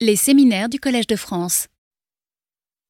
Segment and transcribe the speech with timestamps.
[0.00, 1.66] Les séminaires du Collège de France.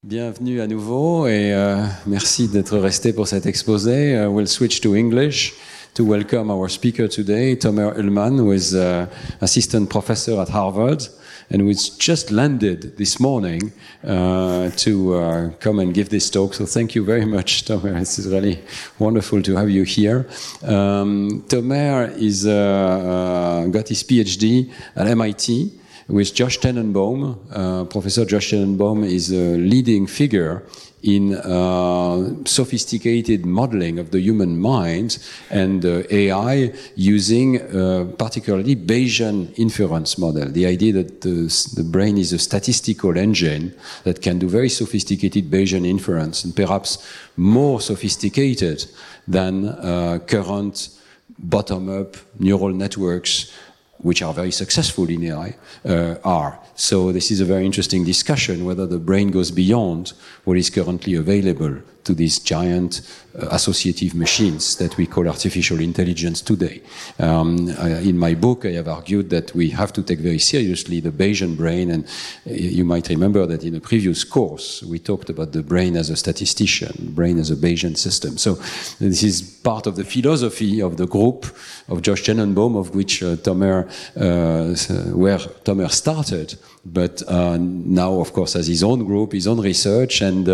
[0.03, 4.15] Bienvenue à nouveau et uh, merci d'être resté pour cet exposé.
[4.15, 5.55] Uh, we'll switch to English
[5.95, 9.07] to welcome our speaker today, Tomer Ullman, who is uh,
[9.41, 11.01] assistant professor at Harvard
[11.49, 13.71] and who just landed this morning
[14.03, 16.53] uh, to uh, come and give this talk.
[16.53, 17.99] So thank you very much, Tomer.
[17.99, 18.59] It's really
[18.99, 20.27] wonderful to have you here.
[20.61, 25.78] Um, Tomer is uh, got his PhD at MIT
[26.09, 27.37] with Josh Tenenbaum.
[27.51, 30.63] Uh, Professor Josh Tenenbaum is a leading figure
[31.01, 35.17] in uh, sophisticated modeling of the human mind
[35.49, 40.49] and uh, AI using uh, particularly Bayesian inference model.
[40.49, 45.49] The idea that the, the, brain is a statistical engine that can do very sophisticated
[45.49, 46.97] Bayesian inference and perhaps
[47.37, 48.85] more sophisticated
[49.25, 50.89] than uh, current
[51.37, 53.53] bottom-up neural networks
[53.99, 56.59] which are very successful in AI, uh, are.
[56.75, 60.13] So this is a very interesting discussion whether the brain goes beyond
[60.45, 63.01] what is currently available to these giant
[63.35, 66.81] uh, associative machines that we call artificial intelligence today.
[67.19, 71.01] Um, uh, in my book, I have argued that we have to take very seriously
[71.01, 75.29] the Bayesian brain, and uh, you might remember that in a previous course we talked
[75.29, 78.37] about the brain as a statistician, brain as a Bayesian system.
[78.37, 78.55] So
[78.99, 81.45] this is part of the philosophy of the group
[81.89, 83.85] of Josh Tenenbaum, of which uh, Tomer,
[84.17, 86.57] uh, where Tomer started,
[86.93, 90.47] but uh, now, of course, has his own group, his own research, and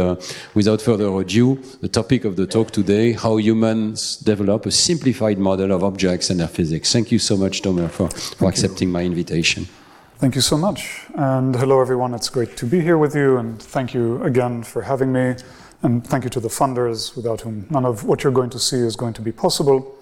[0.54, 5.72] without further ado the topic of the talk today, how humans develop a simplified model
[5.72, 6.92] of objects and their physics.
[6.92, 9.68] Thank you so much, Tomer, for, for accepting my invitation.
[10.18, 11.02] Thank you so much.
[11.16, 12.14] And hello, everyone.
[12.14, 13.38] It's great to be here with you.
[13.38, 15.36] And thank you again for having me.
[15.82, 18.78] And thank you to the funders, without whom none of what you're going to see
[18.78, 19.95] is going to be possible.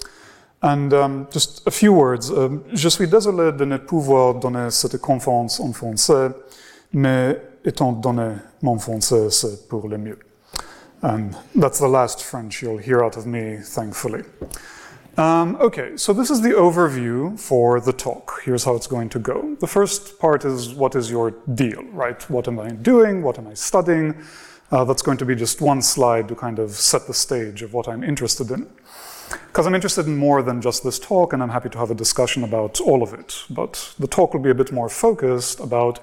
[0.64, 2.31] And um, just a few words.
[2.31, 6.31] Um, je suis désolé de ne pouvoir donner cette conférence en français,
[6.94, 10.20] mais étant donné mon français, c'est pour le mieux.
[11.02, 14.23] And that's the last French you'll hear out of me, thankfully.
[15.17, 18.42] Um, okay, so this is the overview for the talk.
[18.45, 19.55] Here's how it's going to go.
[19.60, 22.27] The first part is what is your deal, right?
[22.30, 23.21] What am I doing?
[23.21, 24.16] What am I studying?
[24.71, 27.73] Uh, that's going to be just one slide to kind of set the stage of
[27.73, 28.66] what I'm interested in.
[29.48, 31.95] Because I'm interested in more than just this talk, and I'm happy to have a
[31.95, 33.44] discussion about all of it.
[33.49, 35.99] But the talk will be a bit more focused about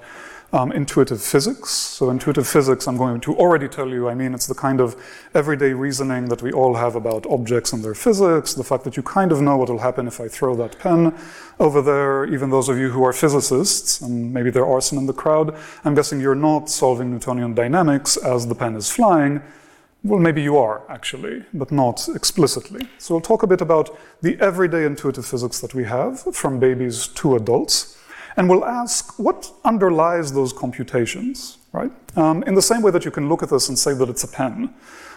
[0.53, 1.69] um, intuitive physics.
[1.69, 4.95] So, intuitive physics, I'm going to already tell you, I mean, it's the kind of
[5.33, 9.03] everyday reasoning that we all have about objects and their physics, the fact that you
[9.03, 11.15] kind of know what will happen if I throw that pen
[11.59, 12.25] over there.
[12.25, 15.55] Even those of you who are physicists, and maybe there are some in the crowd,
[15.85, 19.41] I'm guessing you're not solving Newtonian dynamics as the pen is flying.
[20.03, 22.87] Well, maybe you are, actually, but not explicitly.
[22.97, 27.07] So, we'll talk a bit about the everyday intuitive physics that we have from babies
[27.07, 27.99] to adults.
[28.35, 31.91] And we'll ask what underlies those computations, right?
[32.17, 34.23] Um, in the same way that you can look at this and say that it's
[34.23, 34.73] a pen,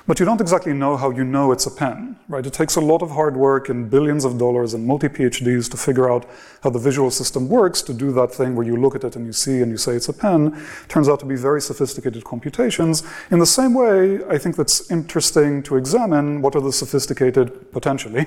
[0.07, 2.45] but you don't exactly know how you know it's a pen, right?
[2.45, 5.79] It takes a lot of hard work and billions of dollars and multi PhDs to
[5.79, 6.29] figure out
[6.63, 9.25] how the visual system works to do that thing where you look at it and
[9.25, 10.63] you see and you say it's a pen.
[10.89, 13.03] Turns out to be very sophisticated computations.
[13.31, 18.27] In the same way, I think that's interesting to examine what are the sophisticated, potentially,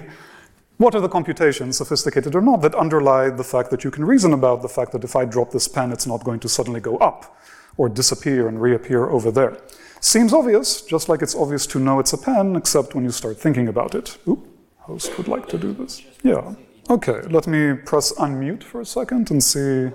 [0.78, 4.34] what are the computations, sophisticated or not, that underlie the fact that you can reason
[4.34, 6.98] about the fact that if I drop this pen, it's not going to suddenly go
[6.98, 7.38] up
[7.78, 9.58] or disappear and reappear over there?
[10.08, 13.38] Seems obvious, just like it's obvious to know it's a pen, except when you start
[13.38, 14.18] thinking about it.
[14.26, 14.48] Oop,
[14.78, 16.02] host would like to do this.
[16.24, 16.56] Yeah.
[16.90, 19.90] Okay, let me press unmute for a second and see,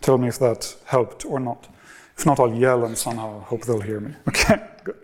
[0.00, 1.68] tell me if that helped or not.
[2.16, 4.14] If not, I'll yell and somehow hope they'll hear me.
[4.28, 4.96] Okay, good.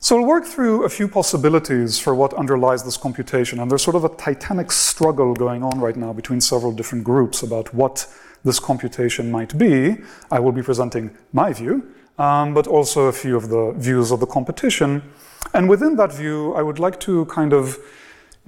[0.00, 3.60] So we'll work through a few possibilities for what underlies this computation.
[3.60, 7.44] And there's sort of a titanic struggle going on right now between several different groups
[7.44, 8.12] about what
[8.42, 9.98] this computation might be.
[10.32, 14.20] I will be presenting my view, um, but also a few of the views of
[14.20, 15.02] the competition.
[15.54, 17.78] And within that view, I would like to kind of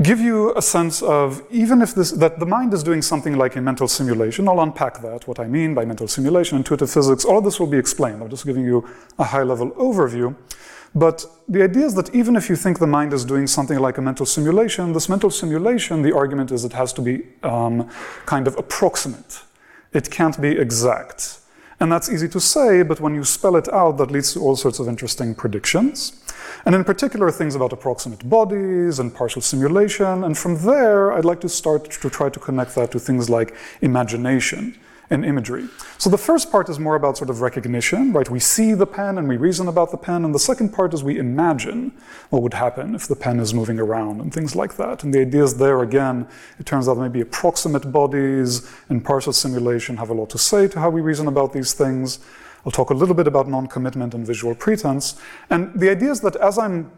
[0.03, 3.55] give you a sense of even if this that the mind is doing something like
[3.57, 7.37] a mental simulation i'll unpack that what i mean by mental simulation intuitive physics all
[7.37, 8.89] of this will be explained i'm just giving you
[9.19, 10.35] a high level overview
[10.95, 13.99] but the idea is that even if you think the mind is doing something like
[13.99, 17.89] a mental simulation, this mental simulation, the argument is it has to be um,
[18.27, 19.43] kind of approximate.
[19.93, 21.39] It can't be exact.
[21.81, 24.55] And that's easy to say, but when you spell it out, that leads to all
[24.55, 26.13] sorts of interesting predictions.
[26.67, 30.25] And in particular, things about approximate bodies and partial simulation.
[30.25, 33.57] And from there, I'd like to start to try to connect that to things like
[33.81, 34.77] imagination
[35.11, 35.69] in imagery.
[35.99, 38.31] So the first part is more about sort of recognition, right?
[38.31, 41.03] We see the pen and we reason about the pen, and the second part is
[41.03, 41.93] we imagine
[42.31, 45.03] what would happen if the pen is moving around and things like that.
[45.03, 46.29] And the ideas there, again,
[46.61, 50.79] it turns out maybe approximate bodies and partial simulation have a lot to say to
[50.79, 52.21] how we reason about these things.
[52.65, 55.21] I'll talk a little bit about non-commitment and visual pretense.
[55.49, 56.93] And the idea is that as I'm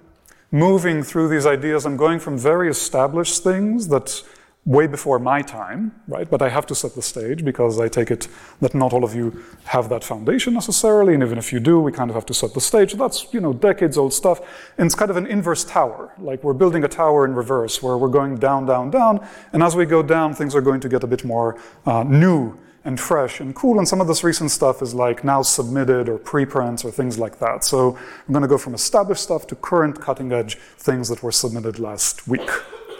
[0.50, 4.22] moving through these ideas, I'm going from very established things that
[4.64, 6.30] way before my time, right?
[6.30, 8.28] But I have to set the stage because I take it
[8.60, 11.90] that not all of you have that foundation necessarily, and even if you do, we
[11.90, 12.92] kind of have to set the stage.
[12.94, 14.40] That's you know decades old stuff,
[14.78, 16.14] and it's kind of an inverse tower.
[16.18, 19.74] Like we're building a tower in reverse, where we're going down, down, down, and as
[19.74, 23.40] we go down, things are going to get a bit more uh, new and fresh
[23.40, 23.78] and cool.
[23.78, 27.38] And some of this recent stuff is like now submitted or preprints or things like
[27.38, 27.64] that.
[27.64, 31.32] So I'm going to go from established stuff to current cutting edge things that were
[31.32, 32.50] submitted last week.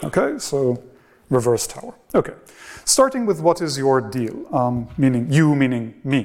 [0.04, 0.82] Okay, so
[1.32, 1.94] reverse tower.
[2.14, 2.34] Okay,
[2.84, 6.20] starting with what is your deal, um, meaning you, meaning me.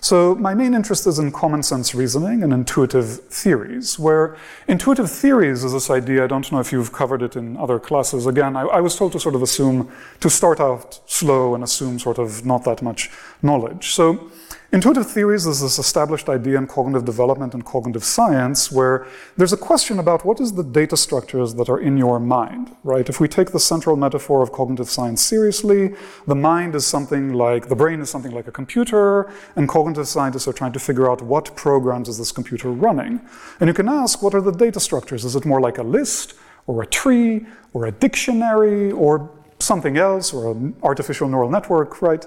[0.00, 4.36] So my main interest is in common sense reasoning and intuitive theories, where
[4.68, 8.26] intuitive theories is this idea, I don't know if you've covered it in other classes.
[8.26, 9.90] Again, I, I was told to sort of assume,
[10.20, 13.10] to start out slow and assume sort of not that much
[13.40, 13.94] knowledge.
[13.94, 14.30] So
[14.74, 19.06] Intuitive theories is this established idea in cognitive development and cognitive science where
[19.36, 23.08] there's a question about what is the data structures that are in your mind, right?
[23.08, 25.94] If we take the central metaphor of cognitive science seriously,
[26.26, 30.48] the mind is something like, the brain is something like a computer, and cognitive scientists
[30.48, 33.20] are trying to figure out what programs is this computer running.
[33.60, 35.24] And you can ask, what are the data structures?
[35.24, 36.34] Is it more like a list,
[36.66, 39.30] or a tree, or a dictionary, or
[39.60, 42.26] something else, or an artificial neural network, right?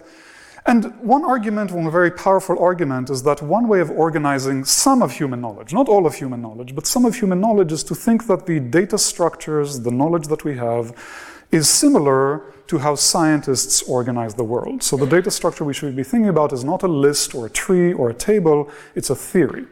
[0.67, 5.13] And one argument, one very powerful argument, is that one way of organizing some of
[5.13, 8.27] human knowledge, not all of human knowledge, but some of human knowledge, is to think
[8.27, 10.93] that the data structures, the knowledge that we have,
[11.53, 14.83] is similar to how scientists organize the world.
[14.83, 17.49] So the data structure we should be thinking about is not a list or a
[17.49, 19.65] tree or a table, it's a theory.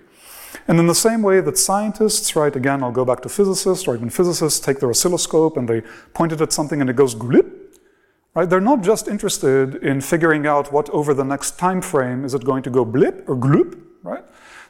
[0.69, 3.95] And in the same way that scientists, right, again, I'll go back to physicists, or
[3.95, 5.81] even physicists take their oscilloscope and they
[6.13, 7.51] point it at something and it goes glip,
[8.35, 8.49] Right?
[8.49, 12.43] They're not just interested in figuring out what over the next time frame is it
[12.43, 14.25] going to go blip or gloop, right?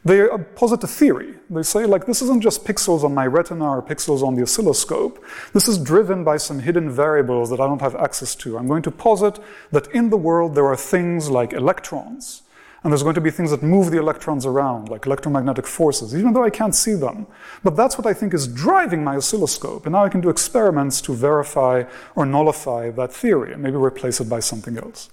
[0.06, 1.34] They uh, posit a theory.
[1.50, 5.24] They say, like, this isn't just pixels on my retina or pixels on the oscilloscope.
[5.54, 8.56] This is driven by some hidden variables that I don't have access to.
[8.56, 9.40] I'm going to posit
[9.72, 12.44] that in the world there are things like electrons,
[12.86, 16.34] and there's going to be things that move the electrons around, like electromagnetic forces, even
[16.34, 17.26] though I can't see them.
[17.64, 19.88] But that's what I think is driving my oscilloscope.
[19.88, 21.86] And now I can do experiments to verify
[22.16, 25.10] or nullify that theory and maybe replace it by something else.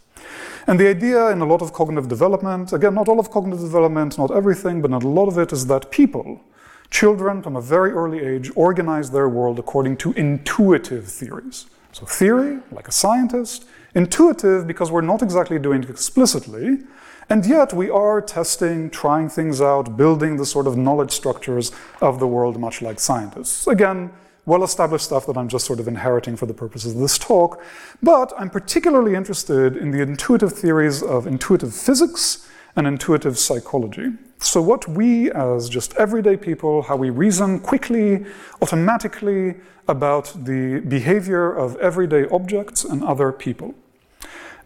[0.67, 4.19] And the idea in a lot of cognitive development, again, not all of cognitive development,
[4.19, 6.43] not everything, but not a lot of it is that people,
[6.91, 11.65] children from a very early age, organize their world according to intuitive theories.
[11.93, 13.65] So, theory, like a scientist,
[13.95, 16.81] intuitive because we're not exactly doing it explicitly,
[17.29, 22.19] and yet we are testing, trying things out, building the sort of knowledge structures of
[22.19, 23.67] the world, much like scientists.
[23.67, 24.11] Again,
[24.45, 27.63] well established stuff that I'm just sort of inheriting for the purposes of this talk.
[28.03, 34.13] But I'm particularly interested in the intuitive theories of intuitive physics and intuitive psychology.
[34.39, 38.25] So, what we as just everyday people, how we reason quickly,
[38.61, 39.55] automatically
[39.87, 43.75] about the behavior of everyday objects and other people.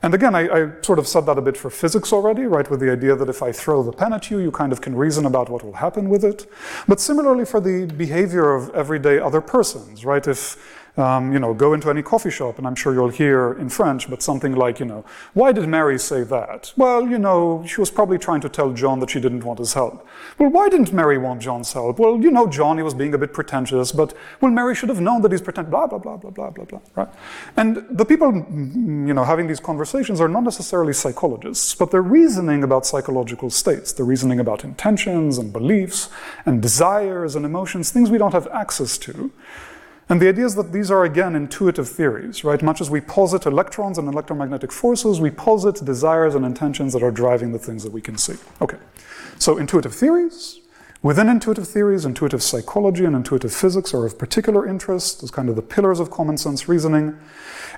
[0.02, 2.81] And again, I, I, sort of said that a bit for physics already, right, with
[2.81, 5.25] the idea that if I throw the pen at you, you kind of can reason
[5.26, 6.46] about what will happen with it.
[6.87, 10.26] But similarly for the behavior of everyday other persons, right?
[10.26, 10.56] If
[10.96, 14.08] um, you know, go into any coffee shop, and I'm sure you'll hear in French,
[14.08, 15.04] but something like, you know,
[15.34, 16.72] why did Mary say that?
[16.76, 19.75] Well, you know, she was probably trying to tell John that she didn't want his
[19.75, 20.06] help.
[20.38, 21.98] Well, why didn't Mary want John's help?
[21.98, 25.00] Well, you know, John, he was being a bit pretentious, but, well, Mary should have
[25.00, 27.08] known that he's pretentious, blah, blah, blah, blah, blah, blah, blah, right?
[27.56, 32.62] And the people, you know, having these conversations are not necessarily psychologists, but they're reasoning
[32.62, 33.93] about psychological states.
[33.93, 36.08] They're reasoning about intentions and beliefs
[36.46, 39.31] and desires and emotions, things we don't have access to.
[40.08, 42.63] And the idea is that these are, again, intuitive theories, right?
[42.63, 47.10] Much as we posit electrons and electromagnetic forces, we posit desires and intentions that are
[47.10, 48.36] driving the things that we can see.
[48.60, 48.79] Okay,
[49.39, 50.60] so intuitive theories.
[51.03, 55.56] Within intuitive theories, intuitive psychology and intuitive physics are of particular interest as kind of
[55.56, 57.19] the pillars of common sense reasoning.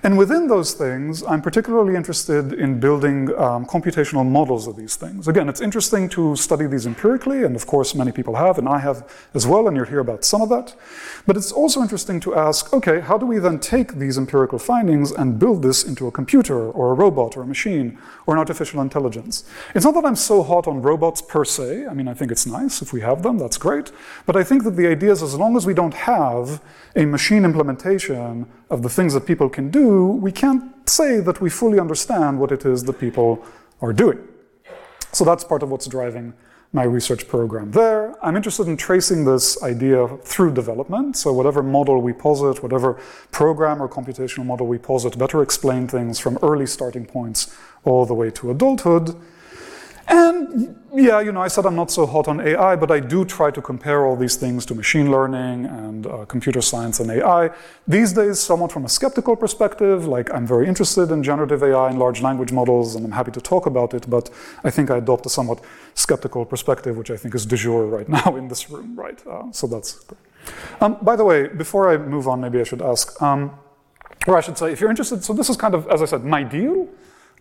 [0.02, 5.26] And within those things, I'm particularly interested in building um, computational models of these things.
[5.26, 8.78] Again, it's interesting to study these empirically, and of course, many people have, and I
[8.78, 10.74] have as well, and you'll hear about some of that.
[11.26, 15.10] But it's also interesting to ask okay, how do we then take these empirical findings
[15.10, 18.80] and build this into a computer, or a robot, or a machine, or an artificial
[18.80, 19.44] intelligence?
[19.74, 21.86] It's not that I'm so hot on robots per se.
[21.86, 23.90] I mean, I think it's nice if we have them, that's great.
[24.26, 26.62] But I think that the idea is as long as we don't have
[26.94, 31.50] a machine implementation of the things that people can do, we can't say that we
[31.50, 33.42] fully understand what it is that people
[33.80, 34.18] are doing.
[35.12, 36.34] So that's part of what's driving
[36.72, 38.14] my research program there.
[38.22, 41.16] I'm interested in tracing this idea through development.
[41.16, 46.18] So whatever model we posit, whatever program or computational model we posit, better explain things
[46.18, 49.16] from early starting points all the way to adulthood.
[50.08, 53.24] And yeah, you know, I said I'm not so hot on AI, but I do
[53.24, 57.50] try to compare all these things to machine learning and uh, computer science and AI.
[57.86, 61.98] These days, somewhat from a skeptical perspective, like I'm very interested in generative AI and
[61.98, 64.30] large language models, and I'm happy to talk about it, but
[64.64, 65.60] I think I adopt a somewhat
[65.94, 69.24] skeptical perspective, which I think is du jour right now in this room, right?
[69.26, 70.04] Uh, so that's.
[70.80, 73.50] Um, by the way, before I move on, maybe I should ask, um,
[74.26, 76.24] or I should say, if you're interested, so this is kind of, as I said,
[76.24, 76.88] my deal.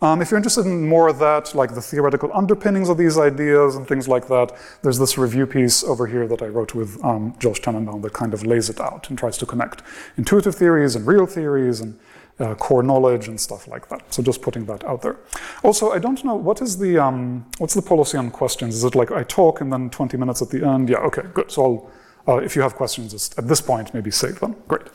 [0.01, 3.75] Um, if you're interested in more of that, like the theoretical underpinnings of these ideas
[3.75, 7.35] and things like that, there's this review piece over here that I wrote with um,
[7.39, 9.81] Josh Tenenbaum that kind of lays it out and tries to connect
[10.17, 11.99] intuitive theories and real theories and
[12.39, 14.13] uh, core knowledge and stuff like that.
[14.13, 15.17] So just putting that out there.
[15.63, 18.75] Also, I don't know what is the um, what's the policy on questions?
[18.75, 20.89] Is it like I talk and then 20 minutes at the end?
[20.89, 21.51] Yeah, okay, good.
[21.51, 21.91] So
[22.27, 24.55] I'll, uh, if you have questions at this point, maybe save them.
[24.67, 24.87] Great.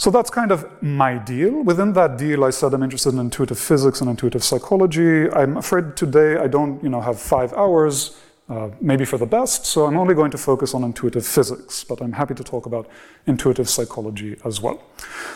[0.00, 1.62] So that's kind of my deal.
[1.62, 5.30] Within that deal, I said I'm interested in intuitive physics and intuitive psychology.
[5.30, 8.16] I'm afraid today I don't, you know, have five hours,
[8.48, 9.66] uh, maybe for the best.
[9.66, 12.88] So I'm only going to focus on intuitive physics, but I'm happy to talk about
[13.26, 14.82] intuitive psychology as well.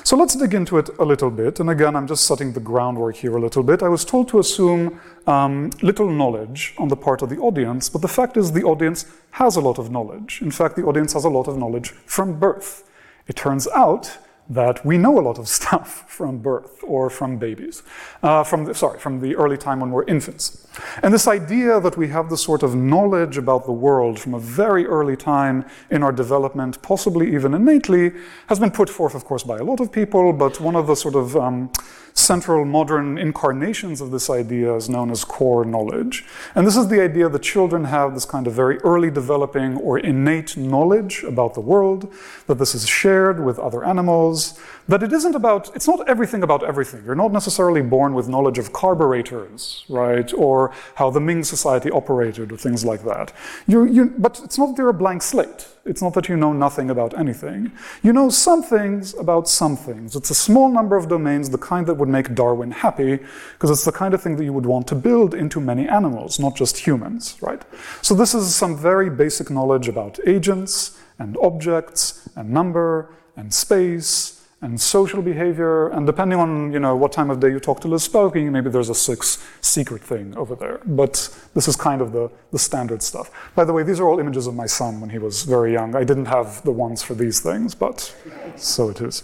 [0.02, 1.60] So let's dig into it a little bit.
[1.60, 3.82] And again, I'm just setting the groundwork here a little bit.
[3.82, 8.00] I was told to assume um, little knowledge on the part of the audience, but
[8.00, 10.40] the fact is the audience has a lot of knowledge.
[10.40, 12.90] In fact, the audience has a lot of knowledge from birth.
[13.28, 14.16] It turns out
[14.48, 17.82] that we know a lot of stuff from birth or from babies,
[18.22, 20.63] uh, from the, sorry, from the early time when we're infants.
[21.02, 24.38] And this idea that we have this sort of knowledge about the world from a
[24.38, 28.12] very early time in our development, possibly even innately,
[28.48, 30.96] has been put forth, of course, by a lot of people, but one of the
[30.96, 31.70] sort of um,
[32.14, 36.24] central modern incarnations of this idea is known as core knowledge.
[36.54, 39.98] And this is the idea that children have this kind of very early developing or
[39.98, 42.12] innate knowledge about the world,
[42.46, 46.62] that this is shared with other animals, that it isn't about, it's not everything about
[46.62, 47.02] everything.
[47.04, 50.32] You're not necessarily born with knowledge of carburetors, right?
[50.34, 53.32] Or how the Ming society operated or things like that.
[53.66, 55.68] You, you, but it's not that you're a blank slate.
[55.86, 57.72] It's not that you know nothing about anything.
[58.02, 60.16] You know some things about some things.
[60.16, 63.20] It's a small number of domains, the kind that would make Darwin happy,
[63.52, 66.38] because it's the kind of thing that you would want to build into many animals,
[66.38, 67.62] not just humans, right?
[68.02, 74.43] So this is some very basic knowledge about agents and objects and number and space
[74.64, 77.88] and social behavior, and depending on you know what time of day you talk to
[77.88, 80.80] Liz Spelke, maybe there's a sixth secret thing over there.
[80.86, 83.30] But this is kind of the, the standard stuff.
[83.54, 85.94] By the way, these are all images of my son when he was very young.
[85.94, 88.14] I didn't have the ones for these things, but
[88.56, 89.22] so it is.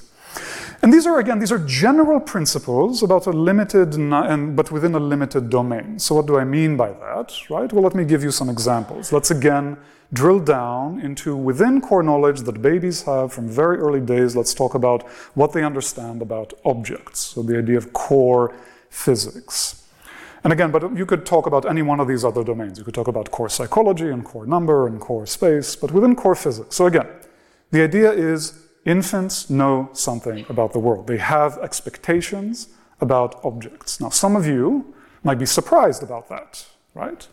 [0.82, 3.90] And these are, again, these are general principles about a limited,
[4.56, 5.98] but within a limited domain.
[5.98, 7.70] So what do I mean by that, right?
[7.72, 9.12] Well, let me give you some examples.
[9.12, 9.76] Let's again
[10.12, 14.34] drill down into within core knowledge that babies have from very early days.
[14.34, 15.02] Let's talk about
[15.34, 17.20] what they understand about objects.
[17.20, 18.54] So the idea of core
[18.88, 19.86] physics.
[20.42, 22.78] And again, but you could talk about any one of these other domains.
[22.78, 26.34] You could talk about core psychology and core number and core space, but within core
[26.34, 26.76] physics.
[26.76, 27.06] So again,
[27.70, 31.06] the idea is infants know something about the world.
[31.06, 32.68] They have expectations
[33.00, 34.00] about objects.
[34.00, 37.28] Now, some of you might be surprised about that, right?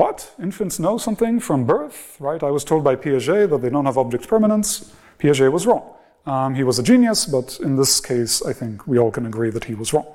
[0.00, 0.34] What?
[0.42, 2.42] Infants know something from birth, right?
[2.42, 4.94] I was told by Piaget that they don't have object permanence.
[5.18, 5.84] Piaget was wrong.
[6.24, 9.50] Um, he was a genius, but in this case, I think we all can agree
[9.50, 10.06] that he was wrong.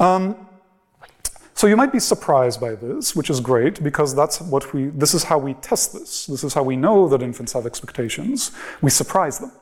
[0.00, 0.48] Um,
[1.52, 5.12] so you might be surprised by this, which is great because that's what we, this
[5.12, 6.24] is how we test this.
[6.24, 8.52] This is how we know that infants have expectations.
[8.80, 9.52] We surprise them.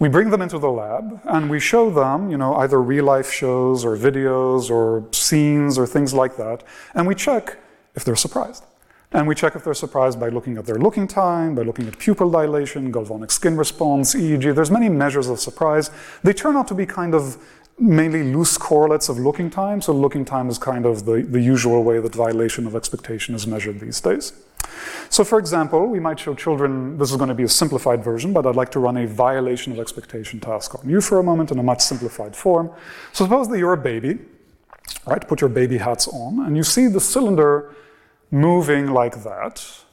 [0.00, 3.30] We bring them into the lab and we show them, you know, either real life
[3.30, 6.64] shows or videos or scenes or things like that,
[6.94, 7.58] and we check
[7.94, 8.64] if they're surprised.
[9.12, 11.98] And we check if they're surprised by looking at their looking time, by looking at
[11.98, 14.54] pupil dilation, galvanic skin response, EEG.
[14.54, 15.90] There's many measures of surprise.
[16.24, 17.38] They turn out to be kind of
[17.78, 19.80] mainly loose correlates of looking time.
[19.80, 23.46] So looking time is kind of the, the usual way that violation of expectation is
[23.46, 24.32] measured these days.
[25.10, 28.32] So for example, we might show children, this is going to be a simplified version,
[28.32, 31.52] but I'd like to run a violation of expectation task on you for a moment
[31.52, 32.70] in a much simplified form.
[33.12, 34.18] So suppose that you're a baby,
[35.06, 35.26] right?
[35.26, 37.74] Put your baby hats on, and you see the cylinder
[38.30, 39.84] moving like that.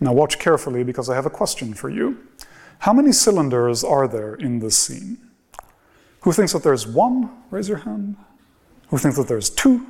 [0.00, 2.26] Now watch carefully because I have a question for you.
[2.80, 5.18] How many cylinders are there in this scene?
[6.22, 7.30] Who thinks that there's one?
[7.50, 8.16] Raise your hand.
[8.88, 9.86] Who thinks that there's two?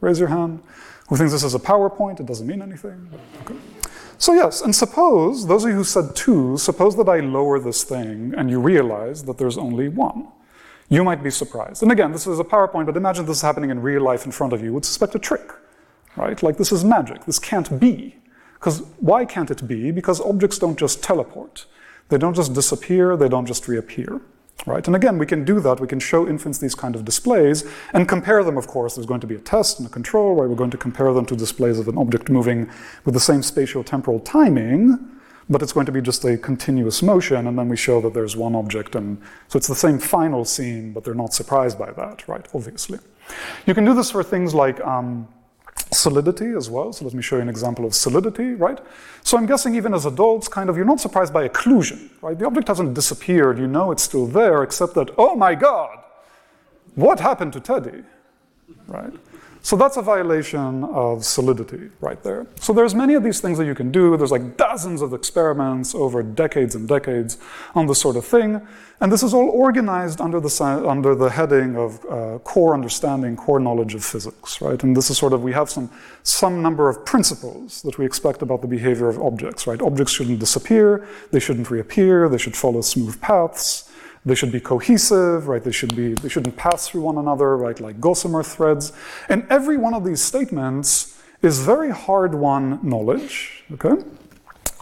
[0.00, 0.62] Raise your hand.
[1.08, 2.20] Who thinks this is a PowerPoint?
[2.20, 3.10] It doesn't mean anything.
[3.42, 3.56] Okay.
[4.18, 7.84] So yes, and suppose, those of you who said two, suppose that I lower this
[7.84, 10.28] thing and you realize that there's only one.
[10.88, 11.82] You might be surprised.
[11.82, 14.32] And again, this is a PowerPoint, but imagine this is happening in real life in
[14.32, 14.66] front of you.
[14.66, 15.52] You would suspect a trick,
[16.16, 16.42] right?
[16.42, 17.24] Like this is magic.
[17.24, 18.16] This can't be.
[18.54, 19.90] Because why can't it be?
[19.90, 21.66] Because objects don't just teleport.
[22.08, 24.20] They don't just disappear, they don't just reappear.
[24.66, 24.84] Right?
[24.86, 25.78] And again, we can do that.
[25.78, 28.96] We can show infants these kind of displays and compare them, of course.
[28.96, 31.26] There's going to be a test and a control where we're going to compare them
[31.26, 32.68] to displays of an object moving
[33.04, 34.98] with the same spatio-temporal timing,
[35.50, 38.36] but it's going to be just a continuous motion, and then we show that there's
[38.36, 42.26] one object, and so it's the same final scene, but they're not surprised by that,
[42.28, 42.46] right?
[42.54, 42.98] Obviously.
[43.66, 45.28] You can do this for things like um,
[45.92, 46.92] solidity as well.
[46.92, 48.78] So let me show you an example of solidity, right?
[49.22, 52.38] So I'm guessing even as adults, kind of, you're not surprised by occlusion, right?
[52.38, 53.58] The object hasn't disappeared.
[53.58, 55.98] You know it's still there, except that, oh my God,
[56.94, 58.02] what happened to Teddy,
[58.86, 59.12] right?
[59.68, 62.46] So that's a violation of solidity right there.
[62.58, 64.16] So there's many of these things that you can do.
[64.16, 67.36] There's like dozens of experiments over decades and decades
[67.74, 68.66] on this sort of thing.
[69.02, 70.48] And this is all organized under the,
[70.88, 74.82] under the heading of uh, core understanding, core knowledge of physics, right?
[74.82, 75.90] And this is sort of, we have some,
[76.22, 79.82] some number of principles that we expect about the behavior of objects, right?
[79.82, 83.87] Objects shouldn't disappear, they shouldn't reappear, they should follow smooth paths.
[84.24, 85.62] They should be cohesive, right?
[85.62, 87.78] They should be they shouldn't pass through one another, right?
[87.80, 88.92] Like gossamer threads.
[89.28, 94.02] And every one of these statements is very hard-won knowledge, okay?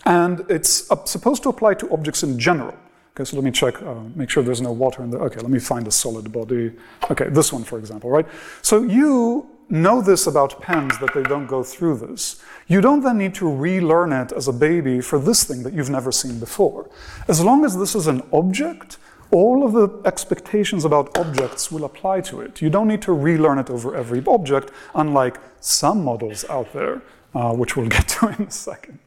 [0.05, 2.75] And it's supposed to apply to objects in general.
[3.15, 5.23] Okay, so let me check, uh, make sure there's no water in there.
[5.23, 6.73] Okay, let me find a solid body.
[7.11, 8.27] Okay, this one, for example, right?
[8.63, 12.43] So you know this about pens that they don't go through this.
[12.69, 15.91] You don't then need to relearn it as a baby for this thing that you've
[15.91, 16.89] never seen before.
[17.27, 18.99] As long as this is an object,
[19.31, 22.63] all of the expectations about objects will apply to it.
[22.63, 27.03] You don't need to relearn it over every object, unlike some models out there,
[27.35, 28.99] uh, which we'll get to in a second.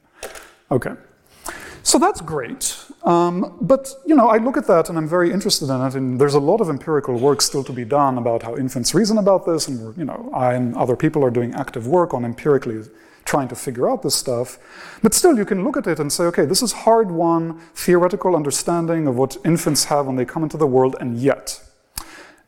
[0.72, 0.94] Okay.
[1.84, 2.78] So that's great.
[3.04, 6.20] Um, but, you know, I look at that and I'm very interested in it, and
[6.20, 9.46] there's a lot of empirical work still to be done about how infants reason about
[9.46, 12.84] this, and, you know, I and other people are doing active work on empirically
[13.30, 14.58] trying to figure out this stuff.
[15.04, 18.36] But still, you can look at it and say, okay, this is hard won theoretical
[18.36, 21.64] understanding of what infants have when they come into the world, and yet.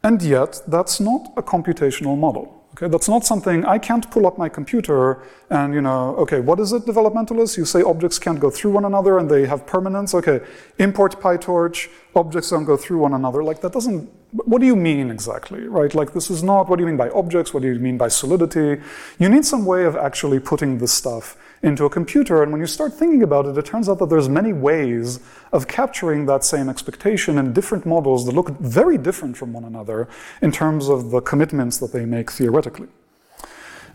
[0.01, 2.60] And yet, that's not a computational model.
[2.73, 6.57] Okay, that's not something I can't pull up my computer and you know, okay, what
[6.57, 7.57] is it, developmentalists?
[7.57, 10.13] You say objects can't go through one another and they have permanence.
[10.13, 10.39] Okay,
[10.77, 13.43] import PyTorch, objects don't go through one another.
[13.43, 14.09] Like that doesn't.
[14.31, 15.93] What do you mean exactly, right?
[15.93, 16.69] Like this is not.
[16.69, 17.53] What do you mean by objects?
[17.53, 18.81] What do you mean by solidity?
[19.19, 22.43] You need some way of actually putting this stuff into a computer.
[22.43, 25.19] And when you start thinking about it, it turns out that there's many ways
[25.51, 30.07] of capturing that same expectation in different models that look very different from one another
[30.41, 32.87] in terms of the commitments that they make theoretically.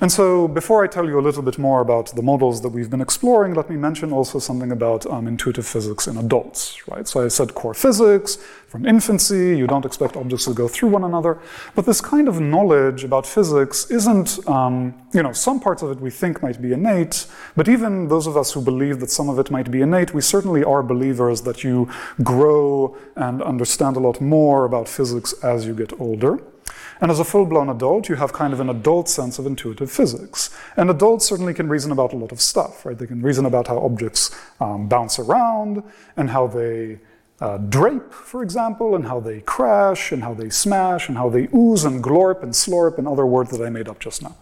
[0.00, 2.90] And so, before I tell you a little bit more about the models that we've
[2.90, 7.08] been exploring, let me mention also something about um, intuitive physics in adults, right?
[7.08, 8.36] So I said core physics,
[8.68, 11.38] from infancy, you don't expect objects to go through one another.
[11.74, 16.00] But this kind of knowledge about physics isn't, um, you know, some parts of it
[16.00, 19.38] we think might be innate, but even those of us who believe that some of
[19.38, 21.88] it might be innate, we certainly are believers that you
[22.22, 26.38] grow and understand a lot more about physics as you get older.
[27.00, 29.90] And as a full blown adult, you have kind of an adult sense of intuitive
[29.90, 30.56] physics.
[30.76, 32.96] And adults certainly can reason about a lot of stuff, right?
[32.96, 35.82] They can reason about how objects um, bounce around
[36.16, 36.98] and how they
[37.40, 41.48] uh, drape, for example, and how they crash and how they smash and how they
[41.54, 44.34] ooze and glorp and slorp and other words that I made up just now.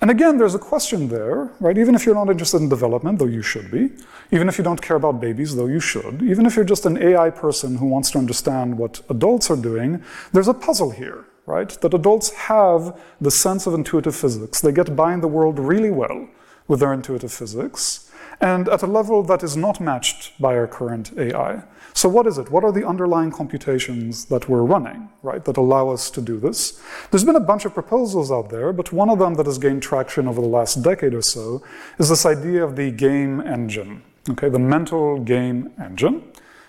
[0.00, 1.78] And again, there's a question there, right?
[1.78, 3.90] Even if you're not interested in development, though you should be,
[4.30, 7.02] even if you don't care about babies, though you should, even if you're just an
[7.02, 11.70] AI person who wants to understand what adults are doing, there's a puzzle here, right?
[11.80, 14.60] That adults have the sense of intuitive physics.
[14.60, 16.28] They get by in the world really well
[16.68, 21.12] with their intuitive physics, and at a level that is not matched by our current
[21.16, 21.62] AI.
[21.94, 22.50] So what is it?
[22.50, 26.78] What are the underlying computations that we're running, right, that allow us to do this?
[27.10, 29.82] There's been a bunch of proposals out there, but one of them that has gained
[29.82, 31.62] traction over the last decade or so
[31.98, 36.22] is this idea of the game engine, okay, the mental game engine.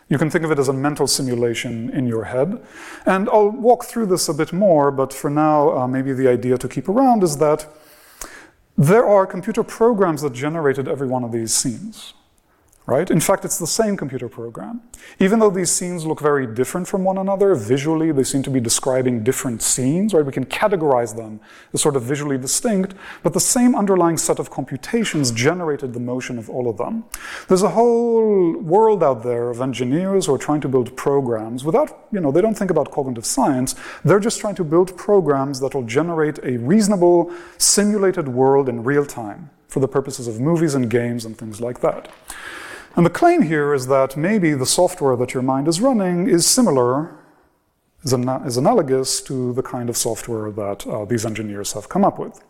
[0.09, 2.61] You can think of it as a mental simulation in your head.
[3.05, 6.57] And I'll walk through this a bit more, but for now, uh, maybe the idea
[6.57, 7.67] to keep around is that
[8.77, 12.13] there are computer programs that generated every one of these scenes
[12.87, 13.11] right?
[13.11, 14.81] In fact, it's the same computer program.
[15.19, 18.61] Even though these scenes look very different from one another, visually they seem to be
[18.61, 20.25] describing different scenes, right?
[20.25, 21.41] We can categorize them
[21.73, 26.39] as sort of visually distinct, but the same underlying set of computations generated the motion
[26.39, 27.03] of all of them.
[27.49, 32.07] There's a whole world out there of engineers who are trying to build programs without,
[32.13, 33.75] you know, they don't think about cognitive science.
[34.05, 39.05] They're just trying to build programs that will generate a reasonable simulated world in real
[39.05, 42.07] time for the purposes of movies and games and things like that.
[42.97, 46.47] And the claim here is that maybe the software that your mind is running is
[46.47, 47.15] similar,
[48.03, 52.17] is, is analogous to the kind of software that uh, these engineers have come up
[52.17, 52.43] with.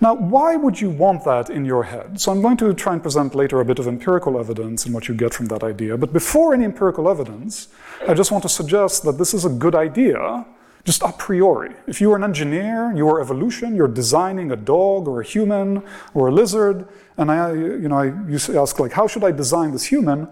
[0.00, 2.20] Now, why would you want that in your head?
[2.20, 5.06] So I'm going to try and present later a bit of empirical evidence and what
[5.06, 5.96] you get from that idea.
[5.96, 7.68] But before any empirical evidence,
[8.08, 10.44] I just want to suggest that this is a good idea
[10.84, 11.74] just a priori.
[11.86, 15.82] If you are an engineer, you are evolution, you're designing a dog or a human
[16.12, 19.30] or a lizard, and I, you know, I used to ask like, how should I
[19.30, 20.28] design this human?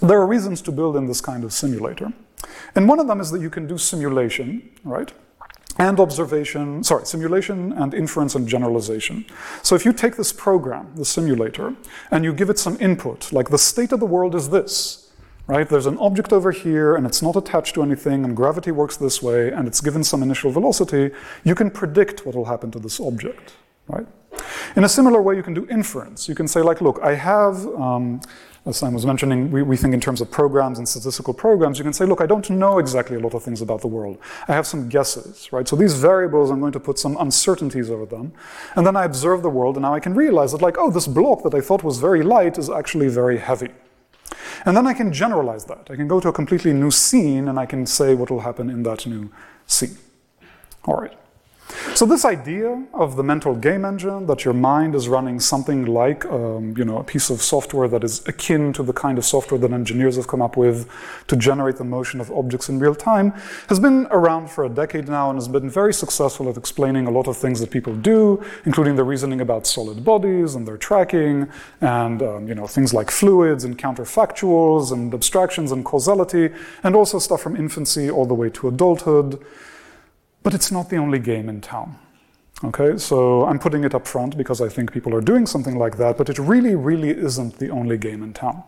[0.00, 2.12] There are reasons to build in this kind of simulator.
[2.74, 5.12] And one of them is that you can do simulation, right?
[5.78, 9.24] And observation, sorry, simulation and inference and generalization.
[9.62, 11.74] So if you take this program, the simulator,
[12.10, 15.01] and you give it some input, like the state of the world is this,
[15.46, 15.68] right?
[15.68, 19.22] There's an object over here and it's not attached to anything and gravity works this
[19.22, 21.10] way and it's given some initial velocity,
[21.44, 23.54] you can predict what will happen to this object,
[23.88, 24.06] right?
[24.76, 26.28] In a similar way, you can do inference.
[26.28, 28.20] You can say like, look, I have, um,
[28.64, 31.84] as Sam was mentioning, we, we think in terms of programs and statistical programs, you
[31.84, 34.18] can say, look, I don't know exactly a lot of things about the world.
[34.48, 35.68] I have some guesses, right?
[35.68, 38.32] So these variables, I'm going to put some uncertainties over them.
[38.76, 41.06] And then I observe the world and now I can realize that like, oh, this
[41.06, 43.68] block that I thought was very light is actually very heavy.
[44.64, 45.88] And then I can generalize that.
[45.90, 48.70] I can go to a completely new scene and I can say what will happen
[48.70, 49.30] in that new
[49.66, 49.96] scene.
[50.84, 51.16] All right.
[51.94, 56.24] So this idea of the mental game engine, that your mind is running something like
[56.26, 59.58] um, you know, a piece of software that is akin to the kind of software
[59.58, 60.88] that engineers have come up with
[61.28, 63.32] to generate the motion of objects in real time,
[63.68, 67.10] has been around for a decade now and has been very successful at explaining a
[67.10, 71.48] lot of things that people do, including the reasoning about solid bodies and their tracking,
[71.80, 76.50] and um, you know, things like fluids and counterfactuals and abstractions and causality,
[76.82, 79.42] and also stuff from infancy all the way to adulthood.
[80.42, 81.98] But it's not the only game in town.
[82.64, 85.96] Okay, so I'm putting it up front because I think people are doing something like
[85.96, 88.62] that, but it really, really isn't the only game in town.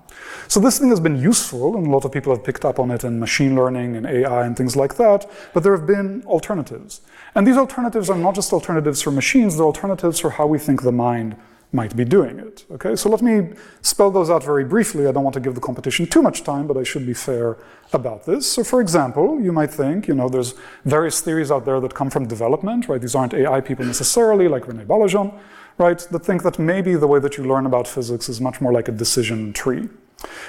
[0.49, 2.91] So this thing has been useful, and a lot of people have picked up on
[2.91, 7.03] it in machine learning and AI and things like that, but there have been alternatives.
[7.37, 10.83] And these alternatives are not just alternatives for machines, they're alternatives for how we think
[10.83, 11.37] the mind
[11.75, 12.65] might be doing it.
[12.71, 15.07] Okay, so let me spell those out very briefly.
[15.07, 17.57] I don't want to give the competition too much time, but I should be fair
[17.93, 18.47] about this.
[18.47, 22.11] So, for example, you might think, you know, there's various theories out there that come
[22.11, 23.01] from development, right?
[23.01, 25.39] These aren't AI people necessarily, like Renée Baillargeon,
[25.77, 25.99] right?
[25.99, 28.89] That think that maybe the way that you learn about physics is much more like
[28.89, 29.89] a decision tree.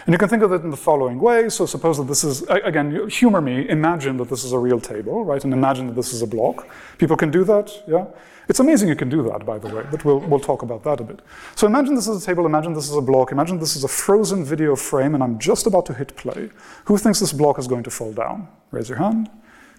[0.06, 1.50] And you can think of it in the following way.
[1.50, 5.26] So suppose that this is, again, humor me, imagine that this is a real table,
[5.26, 5.44] right?
[5.44, 6.68] And imagine that this is a block.
[6.98, 8.06] People can do that, yeah?
[8.48, 11.00] It's amazing you can do that, by the way, but we'll, we'll talk about that
[11.00, 11.22] a bit.
[11.56, 13.88] So imagine this is a table, imagine this is a block, imagine this is a
[13.88, 16.52] frozen video frame, and I'm just about to hit play.
[16.86, 18.48] Who thinks this block is going to fall down?
[18.70, 19.30] Raise your hand.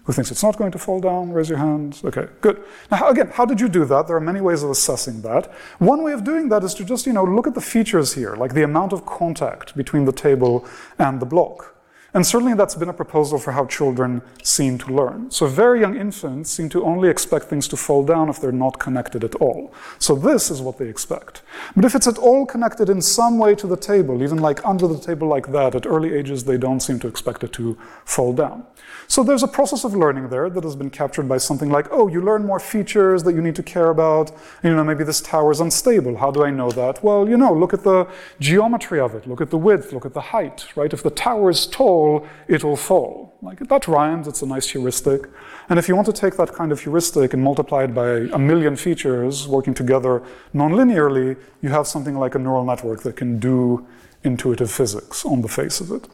[0.07, 1.33] Who thinks it's not going to fall down?
[1.33, 1.99] Raise your hand.
[2.01, 2.63] Okay, good.
[2.89, 4.07] Now, again, how did you do that?
[4.07, 5.51] There are many ways of assessing that.
[5.79, 8.33] One way of doing that is to just, you know, look at the features here,
[8.37, 10.65] like the amount of contact between the table
[10.97, 11.75] and the block.
[12.13, 15.29] And certainly that's been a proposal for how children seem to learn.
[15.29, 18.79] So very young infants seem to only expect things to fall down if they're not
[18.79, 19.73] connected at all.
[19.99, 21.41] So this is what they expect.
[21.75, 24.87] But if it's at all connected in some way to the table, even like under
[24.87, 28.31] the table like that, at early ages they don't seem to expect it to fall
[28.31, 28.65] down.
[29.09, 32.07] So there's a process of learning there that has been captured by something like, oh,
[32.07, 34.31] you learn more features that you need to care about.
[34.63, 36.17] You know, maybe this tower is unstable.
[36.17, 37.01] How do I know that?
[37.03, 38.07] Well, you know, look at the
[38.39, 39.25] geometry of it.
[39.25, 39.93] Look at the width.
[39.93, 40.91] Look at the height, right?
[40.91, 43.37] If the tower is tall, it'll fall.
[43.41, 44.27] Like, that rhymes.
[44.27, 45.29] It's a nice heuristic.
[45.69, 48.37] And if you want to take that kind of heuristic and multiply it by a
[48.37, 50.21] million features working together
[50.53, 53.87] nonlinearly, you have something like a neural network that can do
[54.23, 56.09] intuitive physics on the face of it.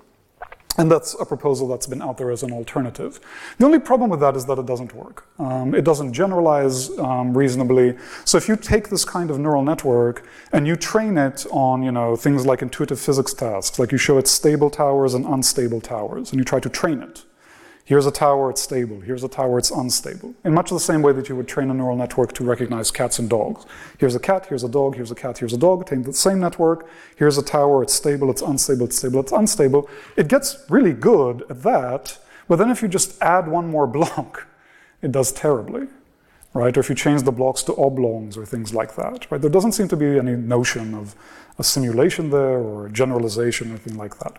[0.77, 3.19] And that's a proposal that's been out there as an alternative.
[3.59, 5.27] The only problem with that is that it doesn't work.
[5.37, 7.95] Um, it doesn't generalize um, reasonably.
[8.25, 11.91] So if you take this kind of neural network and you train it on, you
[11.91, 16.31] know, things like intuitive physics tasks, like you show it stable towers and unstable towers,
[16.31, 17.23] and you try to train it,
[17.85, 19.01] Here's a tower, it's stable.
[19.01, 20.33] Here's a tower, it's unstable.
[20.45, 23.19] In much the same way that you would train a neural network to recognize cats
[23.19, 23.65] and dogs.
[23.97, 25.85] Here's a cat, here's a dog, here's a cat, here's a dog.
[25.85, 26.89] Take the same network.
[27.17, 29.89] Here's a tower, it's stable, it's unstable, it's stable, it's unstable.
[30.15, 32.17] It gets really good at that,
[32.47, 34.47] but then if you just add one more block,
[35.01, 35.87] it does terribly.
[36.53, 36.77] Right?
[36.77, 39.29] Or if you change the blocks to oblongs or things like that.
[39.31, 39.41] Right?
[39.41, 41.15] There doesn't seem to be any notion of
[41.57, 44.37] a simulation there or a generalization or anything like that.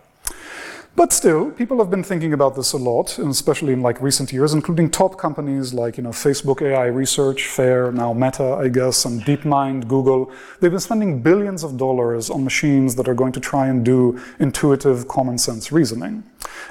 [0.97, 4.55] But still, people have been thinking about this a lot, especially in like recent years,
[4.55, 9.21] including top companies like you know Facebook AI Research, Fair, now Meta, I guess, and
[9.23, 10.31] DeepMind, Google.
[10.61, 14.21] They've been spending billions of dollars on machines that are going to try and do
[14.39, 16.23] intuitive, common sense reasoning.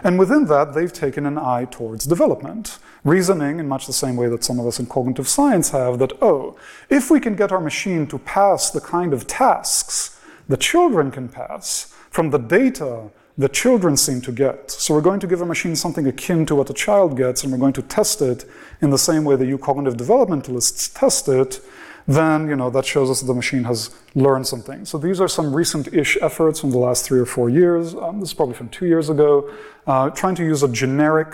[0.06, 2.80] And within that, they've taken an eye towards development.
[3.04, 6.14] Reasoning in much the same way that some of us in cognitive science have that,
[6.22, 6.58] oh,
[6.90, 11.28] if we can get our machine to pass the kind of tasks that children can
[11.28, 14.70] pass from the data that children seem to get.
[14.70, 17.52] So we're going to give a machine something akin to what a child gets, and
[17.52, 18.46] we're going to test it
[18.82, 21.62] in the same way that you cognitive developmentalists test it,
[22.08, 24.86] then you know that shows us that the machine has learned something.
[24.86, 27.96] So these are some recent-ish efforts from the last three or four years.
[27.96, 29.52] Um, this is probably from two years ago,
[29.88, 31.34] uh, trying to use a generic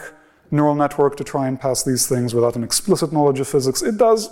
[0.52, 3.82] neural network to try and pass these things without an explicit knowledge of physics.
[3.82, 4.30] It does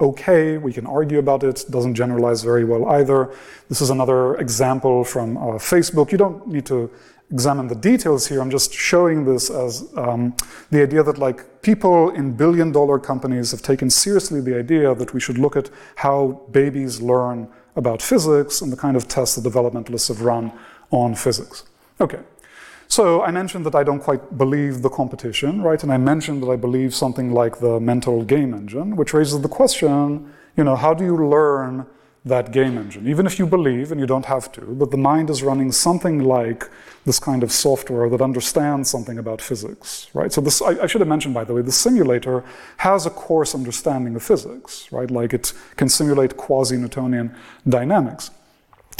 [0.00, 0.58] okay.
[0.58, 1.64] We can argue about it.
[1.70, 3.34] Doesn't generalize very well either.
[3.68, 6.12] This is another example from uh, Facebook.
[6.12, 6.90] You don't need to
[7.30, 8.40] examine the details here.
[8.40, 10.34] I'm just showing this as um,
[10.70, 15.14] the idea that like people in billion dollar companies have taken seriously the idea that
[15.14, 19.48] we should look at how babies learn about physics and the kind of tests the
[19.48, 20.52] developmentalists have run
[20.90, 21.64] on physics.
[22.00, 22.20] Okay.
[22.90, 25.80] So I mentioned that I don't quite believe the competition, right?
[25.80, 29.48] And I mentioned that I believe something like the mental game engine, which raises the
[29.48, 31.86] question, you know, how do you learn
[32.24, 33.06] that game engine?
[33.06, 36.18] Even if you believe, and you don't have to, but the mind is running something
[36.24, 36.68] like
[37.04, 40.32] this kind of software that understands something about physics, right?
[40.32, 42.42] So this, I, I should have mentioned, by the way, the simulator
[42.78, 45.12] has a coarse understanding of physics, right?
[45.12, 47.36] Like it can simulate quasi-Newtonian
[47.68, 48.32] dynamics.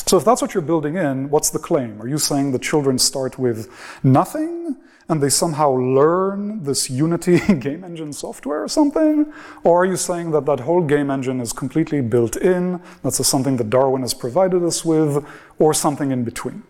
[0.07, 2.01] So if that's what you're building in, what's the claim?
[2.03, 3.71] Are you saying the children start with
[4.03, 4.77] nothing
[5.09, 9.33] and they somehow learn this Unity game engine software or something?
[9.65, 13.57] Or are you saying that that whole game engine is completely built in, that's something
[13.57, 15.27] that Darwin has provided us with,
[15.59, 16.63] or something in between?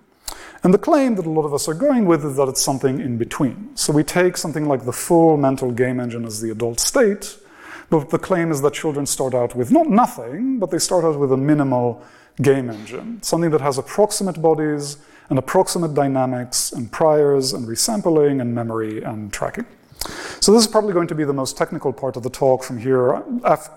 [0.63, 3.01] And the claim that a lot of us are going with is that it's something
[3.01, 3.71] in between.
[3.75, 7.39] So we take something like the full mental game engine as the adult state,
[7.89, 11.19] but the claim is that children start out with not nothing, but they start out
[11.19, 12.03] with a minimal
[12.43, 18.55] game engine, something that has approximate bodies and approximate dynamics and priors and resampling and
[18.55, 19.67] memory and tracking.
[20.41, 22.79] So this is probably going to be the most technical part of the talk from
[22.79, 23.23] here.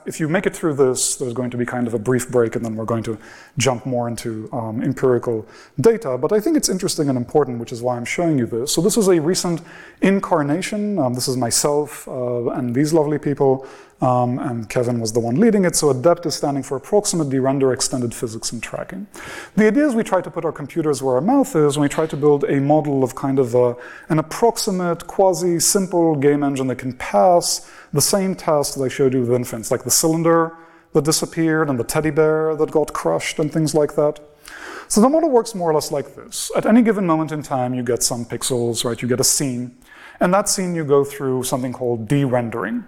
[0.05, 2.55] If you make it through this, there's going to be kind of a brief break
[2.55, 3.17] and then we're going to
[3.57, 5.45] jump more into um, empirical
[5.81, 6.17] data.
[6.17, 8.71] But I think it's interesting and important, which is why I'm showing you this.
[8.71, 9.61] So this is a recent
[10.01, 10.97] incarnation.
[10.97, 13.67] Um, this is myself uh, and these lovely people
[14.03, 15.77] um, and Kevin was the one leading it.
[15.77, 19.07] So ADEPT is standing for Approximate De-Render Extended Physics and Tracking.
[19.55, 21.87] The idea is we try to put our computers where our mouth is, and we
[21.87, 23.77] try to build a model of kind of a,
[24.09, 29.21] an approximate, quasi-simple game engine that can pass the same task that I showed you
[29.21, 30.57] with infants, like the cylinder
[30.91, 34.19] that disappeared and the teddy bear that got crushed and things like that.
[34.89, 36.51] So the model works more or less like this.
[36.57, 39.01] At any given moment in time, you get some pixels, right?
[39.01, 39.77] You get a scene.
[40.19, 42.83] And that scene you go through something called de-rendering.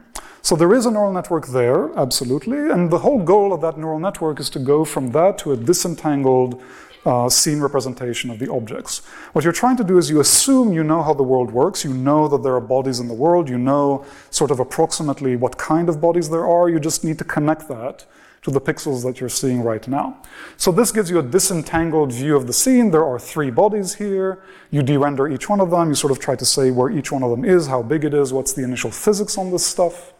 [0.45, 3.97] So there is a neural network there, absolutely, and the whole goal of that neural
[3.97, 6.61] network is to go from that to a disentangled
[7.03, 8.99] uh, scene representation of the objects.
[9.33, 11.95] What you're trying to do is you assume you know how the world works, you
[11.95, 15.89] know that there are bodies in the world, you know sort of approximately what kind
[15.89, 18.05] of bodies there are, you just need to connect that
[18.43, 20.15] to the pixels that you're seeing right now.
[20.57, 22.91] So this gives you a disentangled view of the scene.
[22.91, 24.43] There are three bodies here.
[24.69, 25.89] You de-render each one of them.
[25.89, 28.13] You sort of try to say where each one of them is, how big it
[28.13, 30.11] is, what's the initial physics on this stuff.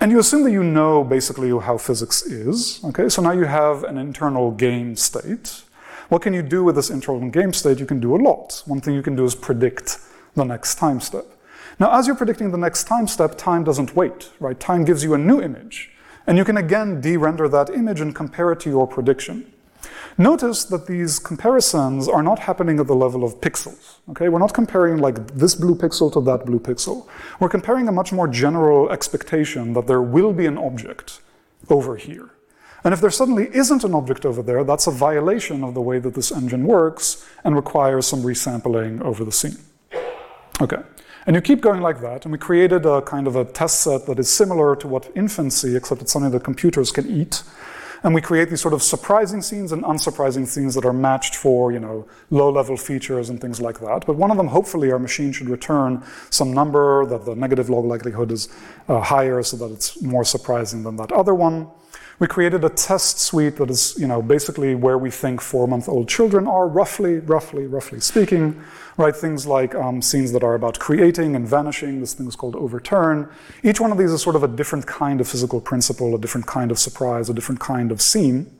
[0.00, 2.80] And you assume that you know basically how physics is.
[2.84, 5.64] Okay, so now you have an internal game state.
[6.08, 7.80] What can you do with this internal game state?
[7.80, 8.62] You can do a lot.
[8.66, 9.98] One thing you can do is predict
[10.36, 11.26] the next time step.
[11.80, 14.58] Now, as you're predicting the next time step, time doesn't wait, right?
[14.58, 15.90] Time gives you a new image.
[16.28, 19.52] And you can again de-render that image and compare it to your prediction.
[20.16, 23.98] Notice that these comparisons are not happening at the level of pixels.
[24.10, 27.06] Okay, we're not comparing like this blue pixel to that blue pixel.
[27.38, 31.20] We're comparing a much more general expectation that there will be an object
[31.70, 32.30] over here.
[32.84, 35.98] And if there suddenly isn't an object over there, that's a violation of the way
[35.98, 39.58] that this engine works and requires some resampling over the scene.
[40.60, 40.82] Okay.
[41.26, 44.06] And you keep going like that, and we created a kind of a test set
[44.06, 47.42] that is similar to what infancy, except it's something that computers can eat.
[48.02, 51.72] And we create these sort of surprising scenes and unsurprising scenes that are matched for,
[51.72, 54.06] you know, low-level features and things like that.
[54.06, 57.86] But one of them, hopefully, our machine should return some number that the negative log
[57.86, 58.48] likelihood is
[58.88, 61.68] uh, higher so that it's more surprising than that other one.
[62.20, 66.48] We created a test suite that is, you know, basically where we think four-month-old children
[66.48, 68.60] are, roughly, roughly, roughly speaking,
[68.98, 69.16] right?
[69.16, 72.00] Things like um, scenes that are about creating and vanishing.
[72.00, 73.30] This thing is called overturn.
[73.62, 76.46] Each one of these is sort of a different kind of physical principle, a different
[76.46, 78.50] kind of surprise, a different kind of scene.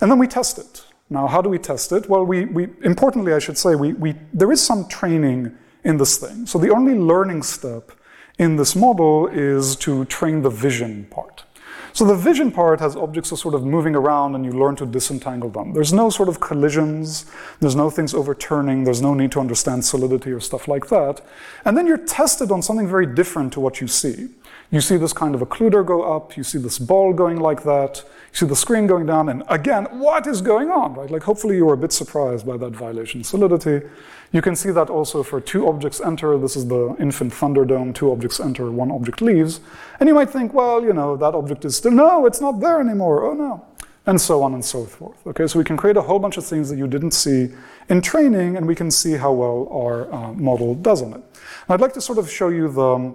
[0.00, 0.84] And then we test it.
[1.10, 2.08] Now, how do we test it?
[2.08, 6.16] Well, we, we importantly, I should say, we, we, there is some training in this
[6.16, 6.46] thing.
[6.46, 7.92] So the only learning step
[8.38, 11.44] in this model is to train the vision part.
[11.92, 14.86] So the vision part has objects are sort of moving around and you learn to
[14.86, 15.72] disentangle them.
[15.72, 17.26] There's no sort of collisions,
[17.60, 21.20] there's no things overturning, there's no need to understand solidity or stuff like that.
[21.64, 24.28] And then you're tested on something very different to what you see.
[24.70, 28.04] You see this kind of occluder go up, you see this ball going like that,
[28.32, 31.10] see the screen going down, and again, what is going on, right?
[31.10, 33.86] Like hopefully you were a bit surprised by that violation solidity.
[34.32, 38.12] You can see that also for two objects enter, this is the infant Thunderdome, two
[38.12, 39.60] objects enter, one object leaves.
[39.98, 42.80] And you might think, well, you know, that object is still, no, it's not there
[42.80, 43.66] anymore, oh no.
[44.06, 45.26] And so on and so forth.
[45.26, 47.52] Okay, so we can create a whole bunch of things that you didn't see
[47.88, 51.16] in training, and we can see how well our uh, model does on it.
[51.16, 53.14] And I'd like to sort of show you the,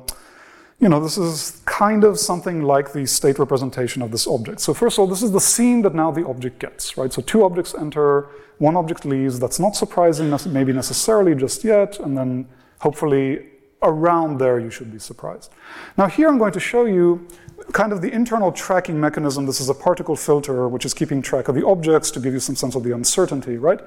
[0.79, 4.59] you know, this is kind of something like the state representation of this object.
[4.59, 7.11] So first of all, this is the scene that now the object gets, right?
[7.11, 9.39] So two objects enter, one object leaves.
[9.39, 12.47] That's not surprising, maybe necessarily just yet, and then
[12.79, 13.47] hopefully
[13.81, 15.51] around there you should be surprised.
[15.97, 17.25] Now here I'm going to show you
[17.71, 19.45] kind of the internal tracking mechanism.
[19.45, 22.39] This is a particle filter which is keeping track of the objects to give you
[22.39, 23.79] some sense of the uncertainty, right?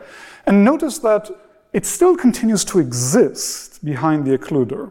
[0.46, 1.30] And notice that
[1.72, 4.90] it still continues to exist behind the occluder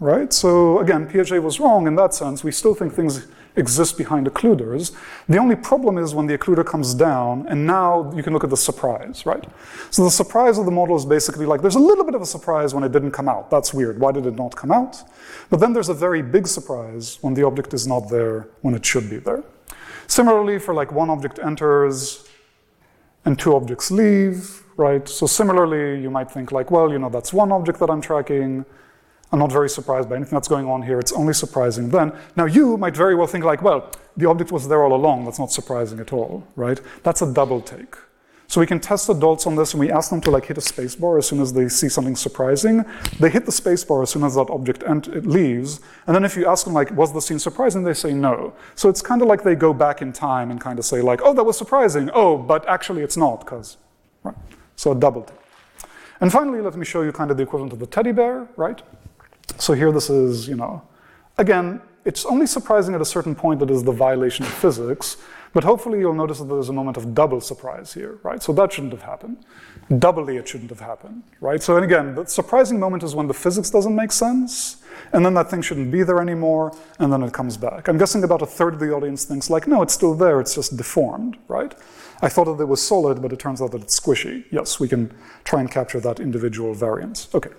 [0.00, 0.32] right?
[0.32, 2.44] So again, Piaget was wrong in that sense.
[2.44, 3.26] We still think things
[3.56, 4.92] exist behind occluders.
[5.28, 8.50] The only problem is when the occluder comes down, and now you can look at
[8.50, 9.44] the surprise, right?
[9.90, 12.26] So the surprise of the model is basically like there's a little bit of a
[12.26, 13.50] surprise when it didn't come out.
[13.50, 14.00] That's weird.
[14.00, 15.02] Why did it not come out?
[15.50, 18.84] But then there's a very big surprise when the object is not there when it
[18.84, 19.44] should be there.
[20.06, 22.28] Similarly, for like one object enters
[23.24, 25.08] and two objects leave, right?
[25.08, 28.64] So similarly, you might think like, well, you know, that's one object that I'm tracking.
[29.34, 31.00] I'm not very surprised by anything that's going on here.
[31.00, 32.12] It's only surprising then.
[32.36, 35.24] Now, you might very well think, like, well, the object was there all along.
[35.24, 36.80] That's not surprising at all, right?
[37.02, 37.96] That's a double take.
[38.46, 40.60] So we can test adults on this and we ask them to like hit a
[40.60, 42.84] spacebar as soon as they see something surprising.
[43.18, 45.80] They hit the spacebar as soon as that object ent- it leaves.
[46.06, 47.82] And then if you ask them like, was the scene surprising?
[47.82, 48.54] They say no.
[48.76, 51.22] So it's kind of like they go back in time and kind of say like,
[51.24, 52.08] oh, that was surprising.
[52.14, 53.78] Oh, but actually it's not because,
[54.22, 54.36] right?
[54.76, 55.38] So a double take.
[56.20, 58.80] And finally, let me show you kind of the equivalent of the teddy bear, right?
[59.58, 60.82] So here this is, you know,
[61.38, 65.16] again, it's only surprising at a certain point that is the violation of physics,
[65.54, 68.42] but hopefully you'll notice that there's a moment of double surprise here, right?
[68.42, 69.38] So that shouldn't have happened.
[69.98, 71.62] Doubly it shouldn't have happened, right?
[71.62, 75.34] So and again, the surprising moment is when the physics doesn't make sense, and then
[75.34, 77.88] that thing shouldn't be there anymore, and then it comes back.
[77.88, 80.54] I'm guessing about a third of the audience thinks like, no, it's still there, it's
[80.54, 81.74] just deformed, right?
[82.20, 84.44] I thought that it was solid, but it turns out that it's squishy.
[84.50, 85.12] Yes, we can
[85.44, 87.28] try and capture that individual variance.
[87.34, 87.50] Okay.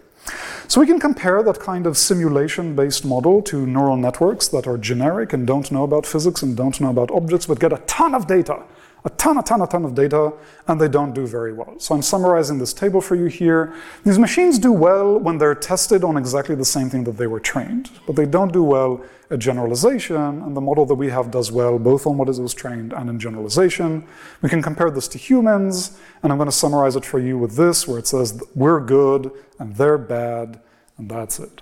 [0.68, 5.34] So we can compare that kind of simulation-based model to neural networks that are generic
[5.34, 8.28] and don't know about physics and don't know about objects, but get a ton of
[8.28, 8.64] data
[9.06, 10.34] a ton, a ton, a ton of data,
[10.68, 11.76] and they don't do very well.
[11.80, 13.74] So I'm summarizing this table for you here.
[14.04, 17.40] These machines do well when they're tested on exactly the same thing that they were
[17.40, 21.52] trained, but they don't do well at generalization, and the model that we have does
[21.52, 24.08] well both on what it was trained and in generalization.
[24.42, 27.56] We can compare this to humans, and I'm going to summarize it for you with
[27.56, 30.60] this, where it says we're good and they're bad,
[30.98, 31.62] and that's it.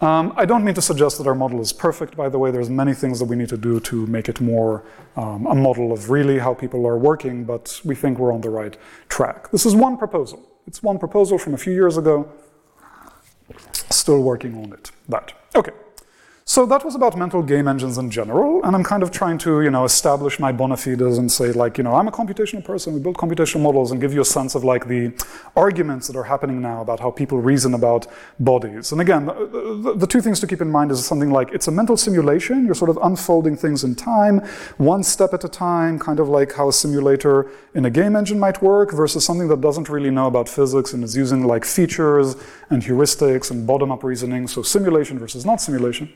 [0.00, 2.52] Um, I don't mean to suggest that our model is perfect, by the way.
[2.52, 4.84] There's many things that we need to do to make it more
[5.16, 8.50] um, a model of really how people are working, but we think we're on the
[8.50, 8.76] right
[9.08, 9.50] track.
[9.50, 10.48] This is one proposal.
[10.68, 12.30] It's one proposal from a few years ago.
[13.90, 14.92] Still working on it.
[15.08, 15.32] That.
[15.56, 15.72] Okay.
[16.50, 19.60] So that was about mental game engines in general, and I'm kind of trying to,
[19.60, 22.94] you know, establish my bona fides and say, like, you know, I'm a computational person,
[22.94, 25.12] we build computational models, and give you a sense of like the
[25.54, 28.06] arguments that are happening now about how people reason about
[28.40, 28.92] bodies.
[28.92, 31.70] And again, the, the, two things to keep in mind is something like it's a
[31.70, 34.38] mental simulation, you're sort of unfolding things in time,
[34.78, 38.38] one step at a time, kind of like how a simulator in a game engine
[38.38, 42.36] might work, versus something that doesn't really know about physics and is using like features
[42.70, 46.10] and heuristics and bottom-up reasoning, so simulation versus not simulation.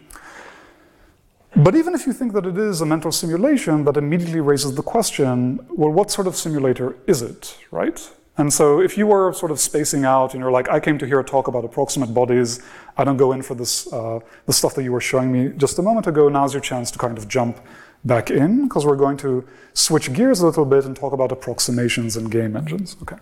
[1.55, 4.83] But even if you think that it is a mental simulation, that immediately raises the
[4.83, 8.11] question well, what sort of simulator is it, right?
[8.39, 11.07] And so if you were sort of spacing out and you're like, I came to
[11.07, 12.63] hear a talk about approximate bodies,
[12.97, 15.79] I don't go in for this, uh, the stuff that you were showing me just
[15.79, 17.61] a moment ago, now's your chance to kind of jump
[18.05, 22.17] back in, because we're going to switch gears a little bit and talk about approximations
[22.17, 22.97] and game engines.
[23.03, 23.17] Okay.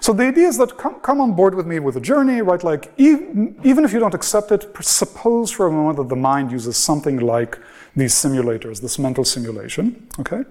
[0.00, 2.62] So the idea is that come, come on board with me with a journey, right?
[2.62, 6.52] Like e- even if you don't accept it, suppose for a moment that the mind
[6.52, 7.58] uses something like
[7.96, 10.44] these simulators, this mental simulation, okay?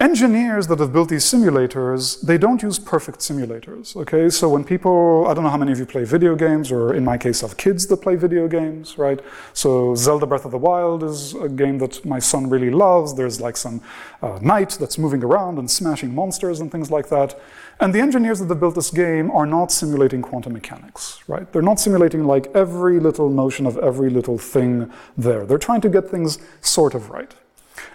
[0.00, 4.28] Engineers that have built these simulators, they don't use perfect simulators, okay?
[4.28, 7.04] So when people, I don't know how many of you play video games, or in
[7.04, 9.20] my case, have kids that play video games, right?
[9.52, 13.14] So Zelda Breath of the Wild is a game that my son really loves.
[13.14, 13.80] There's like some
[14.20, 17.40] uh, knight that's moving around and smashing monsters and things like that.
[17.78, 21.50] And the engineers that have built this game are not simulating quantum mechanics, right?
[21.52, 25.46] They're not simulating like every little motion of every little thing there.
[25.46, 27.32] They're trying to get things sort of right.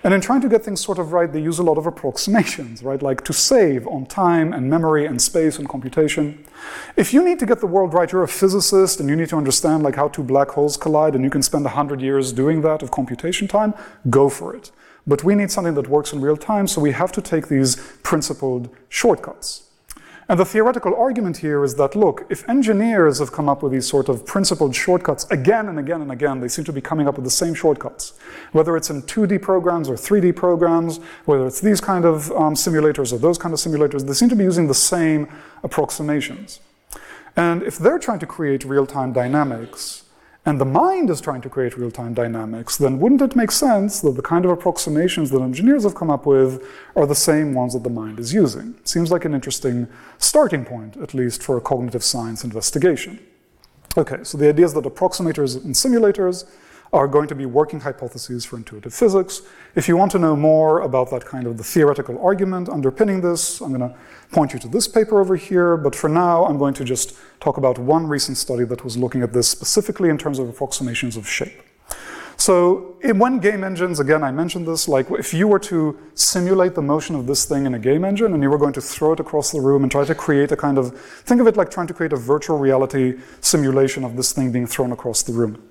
[0.04, 2.84] And in trying to get things sort of right, they use a lot of approximations,
[2.84, 3.02] right?
[3.02, 6.46] Like to save on time and memory and space and computation.
[6.96, 9.38] If you need to get the world right, you're a physicist and you need to
[9.38, 12.82] understand like how two black holes collide and you can spend 100 years doing that
[12.82, 13.74] of computation time,
[14.10, 14.72] go for it.
[15.08, 17.78] But we need something that works in real time, so we have to take these
[18.04, 19.69] principled shortcuts.
[20.30, 23.88] And the theoretical argument here is that, look, if engineers have come up with these
[23.88, 27.16] sort of principled shortcuts again and again and again, they seem to be coming up
[27.16, 28.14] with the same shortcuts.
[28.52, 33.12] Whether it's in 2D programs or 3D programs, whether it's these kind of um, simulators
[33.12, 35.28] or those kind of simulators, they seem to be using the same
[35.64, 36.60] approximations.
[37.36, 40.04] And if they're trying to create real-time dynamics,
[40.50, 44.16] and the mind is trying to create real-time dynamics, then wouldn't it make sense that
[44.16, 47.84] the kind of approximations that engineers have come up with are the same ones that
[47.84, 48.74] the mind is using?
[48.84, 49.88] Seems like an interesting
[50.18, 53.20] starting point, at least for a cognitive science investigation.
[53.96, 56.50] Okay, so the idea is that approximators and simulators
[56.92, 59.42] are going to be working hypotheses for intuitive physics.
[59.76, 63.62] If you want to know more about that kind of the theoretical argument underpinning this,
[63.62, 63.96] I'm going to
[64.32, 67.58] point you to this paper over here, but for now I'm going to just talk
[67.58, 71.28] about one recent study that was looking at this specifically in terms of approximations of
[71.28, 71.62] shape.
[72.40, 76.74] So in when game engines, again, I mentioned this, like if you were to simulate
[76.74, 79.12] the motion of this thing in a game engine and you were going to throw
[79.12, 81.70] it across the room and try to create a kind of, think of it like
[81.70, 85.62] trying to create a virtual reality simulation of this thing being thrown across the room.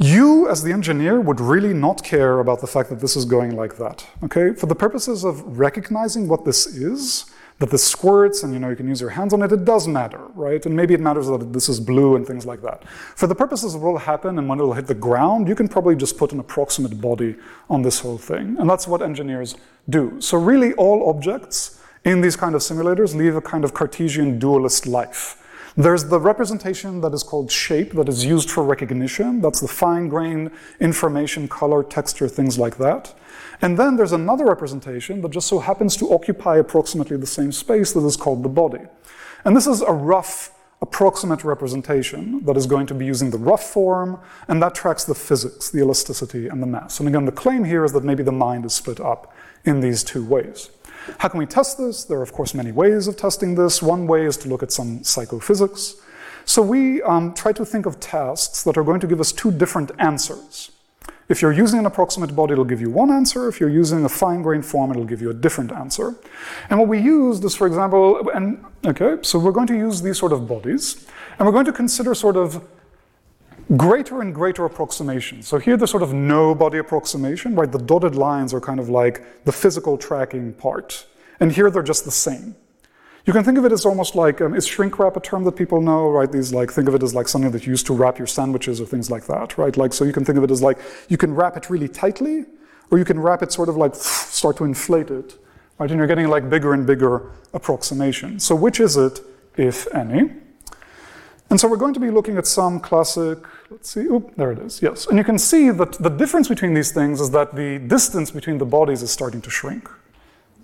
[0.00, 3.56] You, as the engineer, would really not care about the fact that this is going
[3.56, 4.06] like that.
[4.22, 4.54] Okay?
[4.54, 7.26] For the purposes of recognizing what this is,
[7.58, 9.88] that this squirts and you know you can use your hands on it, it does
[9.88, 10.64] matter, right?
[10.64, 12.88] And maybe it matters that this is blue and things like that.
[12.88, 15.56] For the purposes of what will happen and when it will hit the ground, you
[15.56, 17.34] can probably just put an approximate body
[17.68, 18.56] on this whole thing.
[18.60, 19.56] And that's what engineers
[19.88, 20.20] do.
[20.20, 24.86] So really all objects in these kind of simulators leave a kind of Cartesian dualist
[24.86, 25.42] life.
[25.78, 29.40] There's the representation that is called shape that is used for recognition.
[29.40, 30.50] That's the fine grained
[30.80, 33.14] information, color, texture, things like that.
[33.62, 37.92] And then there's another representation that just so happens to occupy approximately the same space
[37.92, 38.80] that is called the body.
[39.44, 40.50] And this is a rough,
[40.82, 44.18] approximate representation that is going to be using the rough form,
[44.48, 46.98] and that tracks the physics, the elasticity, and the mass.
[46.98, 49.32] And again, the claim here is that maybe the mind is split up
[49.64, 50.70] in these two ways.
[51.18, 52.04] How can we test this?
[52.04, 53.82] There are, of course, many ways of testing this.
[53.82, 55.96] One way is to look at some psychophysics.
[56.44, 59.50] So we um, try to think of tasks that are going to give us two
[59.50, 60.70] different answers.
[61.28, 63.48] If you're using an approximate body, it'll give you one answer.
[63.48, 66.14] If you're using a fine-grained form, it'll give you a different answer.
[66.70, 70.16] And what we used is, for example, and okay, so we're going to use these
[70.16, 71.06] sort of bodies,
[71.38, 72.64] and we're going to consider sort of
[73.76, 75.46] greater and greater approximations.
[75.46, 77.70] So here the sort of no body approximation, right?
[77.70, 81.06] The dotted lines are kind of like the physical tracking part.
[81.40, 82.56] And here they're just the same.
[83.26, 85.52] You can think of it as almost like, um, is shrink wrap a term that
[85.52, 86.32] people know, right?
[86.32, 88.80] These like, think of it as like something that you use to wrap your sandwiches
[88.80, 89.76] or things like that, right?
[89.76, 90.78] Like, so you can think of it as like,
[91.10, 92.46] you can wrap it really tightly,
[92.90, 95.38] or you can wrap it sort of like, start to inflate it,
[95.78, 95.90] right?
[95.90, 98.40] And you're getting like bigger and bigger approximation.
[98.40, 99.20] So which is it,
[99.58, 100.30] if any?
[101.50, 103.38] And so we're going to be looking at some classic,
[103.70, 105.06] let's see, oop, there it is, yes.
[105.06, 108.58] And you can see that the difference between these things is that the distance between
[108.58, 109.88] the bodies is starting to shrink,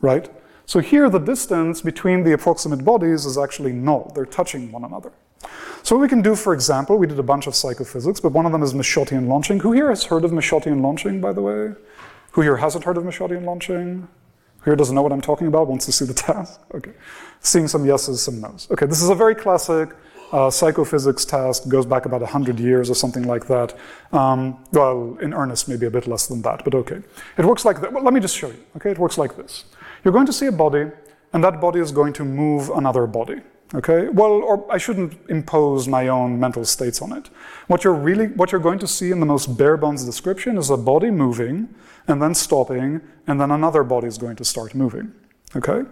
[0.00, 0.30] right?
[0.66, 4.12] So here the distance between the approximate bodies is actually null.
[4.14, 5.12] They're touching one another.
[5.82, 8.46] So what we can do, for example, we did a bunch of psychophysics, but one
[8.46, 9.60] of them is Michottean launching.
[9.60, 11.74] Who here has heard of Michottean launching, by the way?
[12.32, 14.08] Who here hasn't heard of Michottean launching?
[14.60, 16.60] Who here doesn't know what I'm talking about, wants to see the task?
[16.74, 16.92] Okay.
[17.40, 18.66] Seeing some yeses, some nos.
[18.70, 19.90] Okay, this is a very classic
[20.34, 23.72] uh, psychophysics task goes back about 100 years or something like that.
[24.12, 27.00] Um, well, in earnest, maybe a bit less than that, but okay.
[27.38, 27.92] It works like that.
[27.92, 28.62] Well, let me just show you.
[28.76, 29.64] Okay, it works like this.
[30.02, 30.90] You're going to see a body,
[31.32, 33.42] and that body is going to move another body.
[33.74, 37.30] Okay, well, or I shouldn't impose my own mental states on it.
[37.68, 40.68] What you're really, what you're going to see in the most bare bones description is
[40.68, 41.68] a body moving,
[42.08, 45.12] and then stopping, and then another body is going to start moving.
[45.56, 45.82] Okay?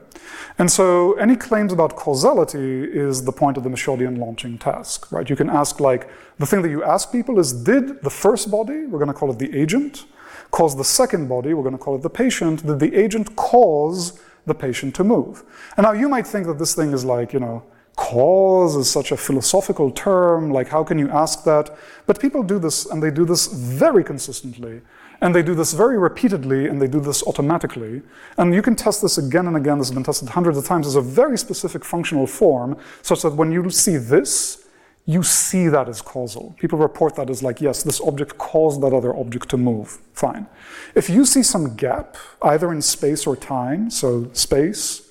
[0.58, 5.28] And so any claims about causality is the point of the Michottean launching task, right?
[5.28, 8.86] You can ask like, the thing that you ask people is, did the first body,
[8.86, 10.04] we're gonna call it the agent,
[10.50, 14.54] cause the second body, we're gonna call it the patient, did the agent cause the
[14.54, 15.44] patient to move?
[15.76, 17.62] And now you might think that this thing is like, you know,
[17.96, 21.76] cause is such a philosophical term, like how can you ask that?
[22.06, 24.82] But people do this, and they do this very consistently.
[25.22, 28.02] And they do this very repeatedly and they do this automatically.
[28.36, 29.78] And you can test this again and again.
[29.78, 33.36] This has been tested hundreds of times as a very specific functional form, such that
[33.36, 34.66] when you see this,
[35.06, 36.56] you see that as causal.
[36.58, 39.98] People report that as like, yes, this object caused that other object to move.
[40.12, 40.48] Fine.
[40.96, 45.08] If you see some gap, either in space or time, so space,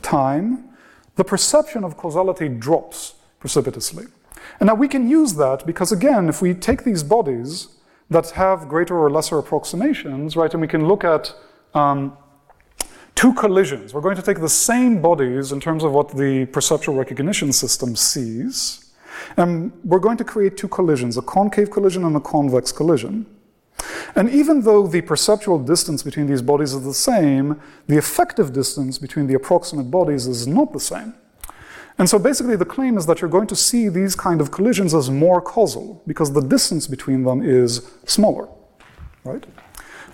[0.00, 0.64] time,
[1.16, 4.04] the perception of causality drops precipitously.
[4.60, 7.68] And now we can use that because, again, if we take these bodies
[8.10, 10.52] that have greater or lesser approximations, right?
[10.52, 11.34] And we can look at
[11.74, 12.16] um,
[13.14, 13.92] two collisions.
[13.92, 17.96] We're going to take the same bodies in terms of what the perceptual recognition system
[17.96, 18.92] sees,
[19.36, 23.26] and we're going to create two collisions, a concave collision and a convex collision.
[24.14, 28.98] And even though the perceptual distance between these bodies is the same, the effective distance
[28.98, 31.14] between the approximate bodies is not the same.
[31.98, 34.94] And so basically the claim is that you're going to see these kind of collisions
[34.94, 38.48] as more causal because the distance between them is smaller,
[39.24, 39.44] right?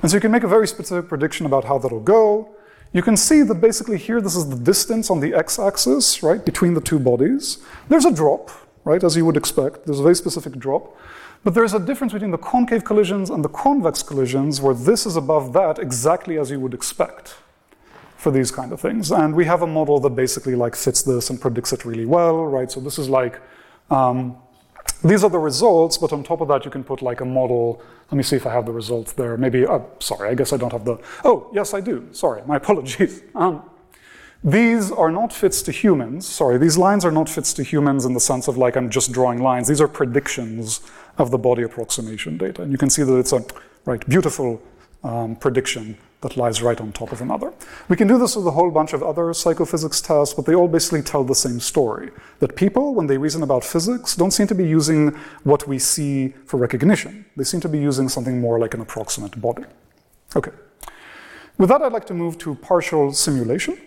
[0.01, 2.57] And so you can make a very specific prediction about how that'll go.
[2.93, 6.73] You can see that basically here this is the distance on the x-axis, right, between
[6.73, 7.59] the two bodies.
[7.89, 8.51] There's a drop,
[8.85, 9.85] right, as you would expect.
[9.85, 10.97] There's a very specific drop.
[11.43, 15.17] But there's a difference between the concave collisions and the convex collisions where this is
[15.17, 17.37] above that exactly as you would expect
[18.25, 19.13] for these kind of things.
[19.13, 22.47] And we have a model that basically like fits this and predicts it really well,
[22.47, 22.71] right?
[22.73, 23.39] So this is like,
[23.91, 24.37] um,
[25.05, 27.83] these are the results, but on top of that you can put like a model.
[28.11, 29.37] Let me see if I have the results there.
[29.37, 32.57] Maybe, uh, sorry, I guess I don't have the, oh, yes I do, sorry, my
[32.63, 33.23] apologies.
[33.35, 33.63] Um,
[34.43, 36.27] these are not fits to humans.
[36.27, 39.13] Sorry, these lines are not fits to humans in the sense of like I'm just
[39.13, 39.69] drawing lines.
[39.69, 40.81] These are predictions
[41.19, 42.63] of the body approximation data.
[42.63, 43.45] And you can see that it's a
[43.85, 44.63] right beautiful
[45.03, 47.53] um, prediction that lies right on top of another.
[47.91, 50.67] We can do this with a whole bunch of other psychophysics tests, but they all
[50.67, 52.11] basically tell the same story.
[52.41, 55.11] That people, when they reason about physics, don't seem to be using
[55.45, 57.27] what we see for recognition.
[57.37, 59.65] They seem to be using something more like an approximate body.
[60.35, 60.53] Okay.
[61.59, 63.79] With that, I'd like to move to partial simulation.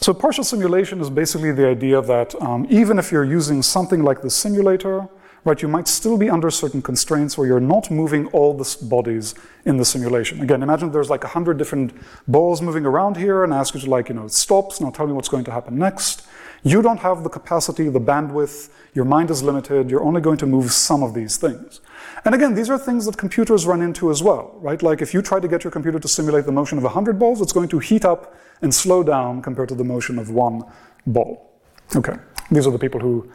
[0.00, 4.22] So partial simulation is basically the idea that um, even if you're using something like
[4.22, 5.06] the simulator,
[5.48, 9.34] right, you might still be under certain constraints where you're not moving all the bodies
[9.64, 10.40] in the simulation.
[10.42, 11.92] Again, imagine there's like a hundred different
[12.28, 15.12] balls moving around here and ask you to like, you know, stops, now tell me
[15.12, 16.26] what's going to happen next.
[16.64, 20.46] You don't have the capacity, the bandwidth, your mind is limited, you're only going to
[20.46, 21.80] move some of these things.
[22.24, 24.82] And again, these are things that computers run into as well, right?
[24.82, 27.40] Like if you try to get your computer to simulate the motion of 100 balls,
[27.40, 30.62] it's going to heat up and slow down compared to the motion of one
[31.06, 31.52] ball.
[31.96, 32.16] Okay,
[32.50, 33.30] these are the people who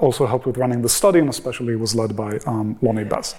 [0.00, 3.34] also helped with running the study and especially was led by um, Lonnie Bess.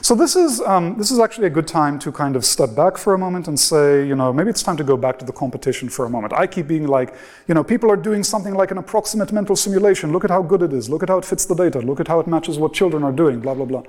[0.00, 2.96] So this is, um, this is actually a good time to kind of step back
[2.96, 5.32] for a moment and say, you know, maybe it's time to go back to the
[5.32, 6.32] competition for a moment.
[6.32, 7.14] I keep being like,
[7.46, 10.12] you know, people are doing something like an approximate mental simulation.
[10.12, 10.88] Look at how good it is.
[10.88, 11.80] Look at how it fits the data.
[11.80, 13.82] Look at how it matches what children are doing, blah, blah, blah.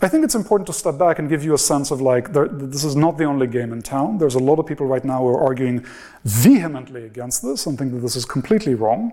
[0.00, 2.46] I think it's important to step back and give you a sense of like, there,
[2.46, 4.18] this is not the only game in town.
[4.18, 5.84] There's a lot of people right now who are arguing
[6.24, 9.12] vehemently against this and think that this is completely wrong.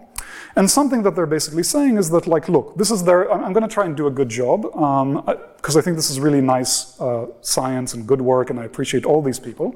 [0.56, 3.68] And something that they're basically saying is that, like, look, this is their, I'm going
[3.68, 5.38] to try and do a good job um, I
[5.82, 9.40] think this is really nice uh, science and good work, and I appreciate all these
[9.40, 9.76] people.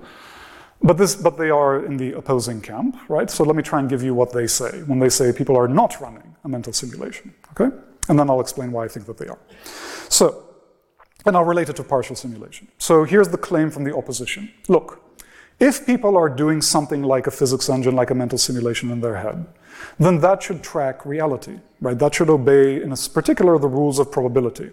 [0.82, 3.30] But, this, but they are in the opposing camp, right?
[3.30, 5.68] So let me try and give you what they say when they say people are
[5.68, 7.76] not running a mental simulation, okay?
[8.08, 9.40] And then I'll explain why I think that they are.
[10.08, 10.46] So,
[11.26, 12.70] and I'll relate it to partial simulation.
[12.78, 14.54] So here's the claim from the opposition.
[14.70, 15.02] Look,
[15.60, 19.18] if people are doing something like a physics engine, like a mental simulation in their
[19.18, 19.46] head,
[20.00, 22.00] then that should track reality, right?
[22.00, 24.72] That should obey, in particular, the rules of probability.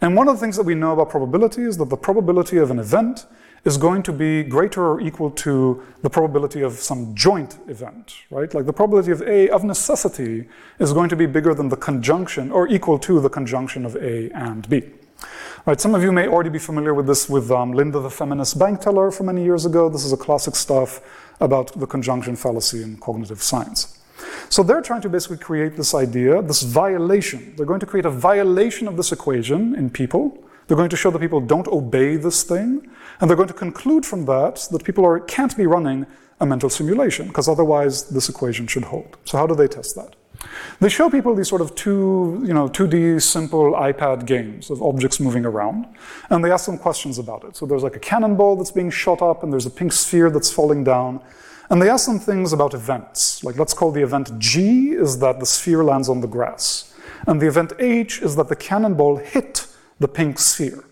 [0.00, 2.70] And one of the things that we know about probability is that the probability of
[2.70, 3.26] an event
[3.64, 8.52] is going to be greater or equal to the probability of some joint event, right?
[8.54, 12.52] Like the probability of A of necessity is going to be bigger than the conjunction
[12.52, 14.82] or equal to the conjunction of A and B.
[15.66, 18.58] Right, some of you may already be familiar with this with um, Linda the feminist
[18.58, 19.88] bank teller from many years ago.
[19.88, 21.00] This is a classic stuff
[21.40, 23.97] about the conjunction fallacy in cognitive science.
[24.48, 27.54] So they're trying to basically create this idea, this violation.
[27.56, 30.42] They're going to create a violation of this equation in people.
[30.66, 32.88] They're going to show that people don't obey this thing.
[33.20, 36.06] And they're going to conclude from that that people are, can't be running
[36.40, 39.16] a mental simulation, because otherwise this equation should hold.
[39.24, 40.14] So how do they test that?
[40.80, 45.18] They show people these sort of two, you know, 2D simple iPad games of objects
[45.18, 45.86] moving around,
[46.30, 47.56] and they ask them questions about it.
[47.56, 50.50] So there's like a cannonball that's being shot up, and there's a pink sphere that's
[50.50, 51.20] falling down,
[51.70, 53.42] and they ask them things about events.
[53.44, 56.94] Like let's call the event G is that the sphere lands on the grass,
[57.26, 59.66] and the event H is that the cannonball hit
[59.98, 60.84] the pink sphere.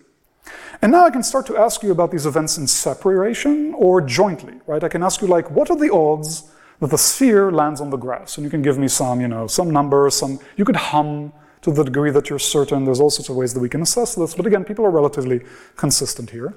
[0.81, 4.53] And now I can start to ask you about these events in separation or jointly,
[4.67, 4.83] right?
[4.83, 7.97] I can ask you like, what are the odds that the sphere lands on the
[7.97, 8.37] grass.
[8.37, 11.71] And you can give me some, you know, some number, some, you could hum to
[11.71, 12.85] the degree that you're certain.
[12.85, 14.35] There's all sorts of ways that we can assess this.
[14.35, 15.41] But again, people are relatively
[15.75, 16.53] consistent here.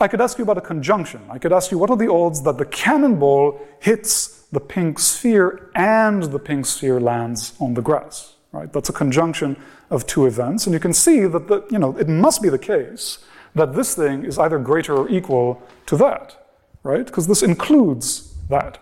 [0.00, 1.22] I could ask you about a conjunction.
[1.30, 5.70] I could ask you what are the odds that the cannonball hits the pink sphere
[5.74, 8.72] and the pink sphere lands on the grass, right?
[8.72, 9.56] That's a conjunction
[9.90, 10.66] of two events.
[10.66, 13.18] And you can see that, the, you know, it must be the case
[13.54, 16.46] that this thing is either greater or equal to that,
[16.82, 17.04] right?
[17.04, 18.78] Because this includes that.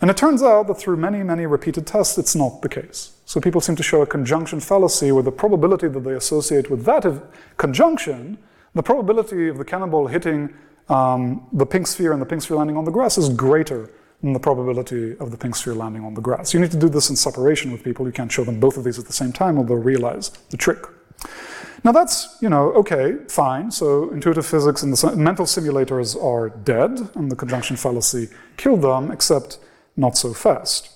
[0.00, 3.12] And it turns out that through many, many repeated tests, it's not the case.
[3.24, 6.84] So people seem to show a conjunction fallacy where the probability that they associate with
[6.84, 7.06] that
[7.56, 8.38] conjunction
[8.74, 10.52] the probability of the cannonball hitting
[10.88, 13.90] um, the pink sphere and the pink sphere landing on the grass is greater
[14.22, 16.52] than the probability of the pink sphere landing on the grass.
[16.52, 18.06] You need to do this in separation with people.
[18.06, 20.56] You can't show them both of these at the same time or they'll realize the
[20.56, 20.84] trick.
[21.84, 23.70] Now that's, you know, okay, fine.
[23.70, 29.10] So intuitive physics and the mental simulators are dead and the conjunction fallacy killed them,
[29.10, 29.58] except
[29.96, 30.90] not so fast.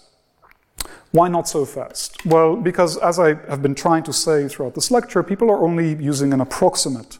[1.10, 2.24] Why not so fast?
[2.24, 5.94] Well, because as I have been trying to say throughout this lecture, people are only
[6.02, 7.18] using an approximate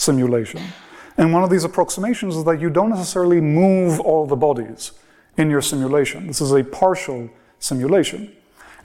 [0.00, 0.62] simulation.
[1.18, 4.92] And one of these approximations is that you don't necessarily move all the bodies
[5.36, 6.26] in your simulation.
[6.26, 7.28] This is a partial
[7.58, 8.32] simulation.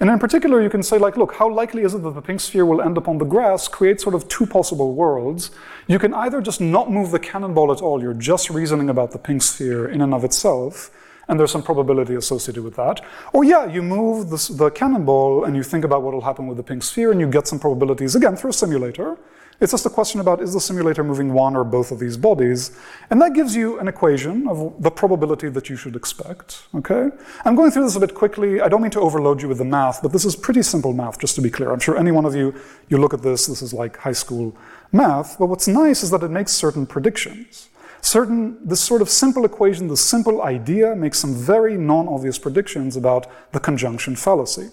[0.01, 2.41] And in particular, you can say, like, look, how likely is it that the pink
[2.41, 3.69] sphere will end up on the grass?
[3.69, 5.51] Create sort of two possible worlds.
[5.87, 9.17] You can either just not move the cannonball at all, you're just reasoning about the
[9.17, 10.91] pink sphere in and of itself,
[11.29, 12.99] and there's some probability associated with that.
[13.31, 16.57] Or, yeah, you move the, the cannonball and you think about what will happen with
[16.57, 19.17] the pink sphere, and you get some probabilities, again, through a simulator.
[19.61, 22.77] It's just a question about is the simulator moving one or both of these bodies?
[23.09, 27.09] And that gives you an equation of the probability that you should expect, okay?
[27.45, 28.59] I'm going through this a bit quickly.
[28.59, 31.19] I don't mean to overload you with the math, but this is pretty simple math,
[31.19, 31.71] just to be clear.
[31.71, 32.53] I'm sure any one of you,
[32.89, 34.57] you look at this, this is like high school
[34.91, 37.69] math, but what's nice is that it makes certain predictions.
[38.01, 43.25] Certain, this sort of simple equation, this simple idea makes some very non-obvious predictions about
[43.53, 44.69] the conjunction fallacy.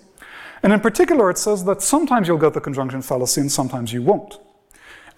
[0.63, 4.03] And in particular, it says that sometimes you'll get the conjunction fallacy and sometimes you
[4.03, 4.39] won't.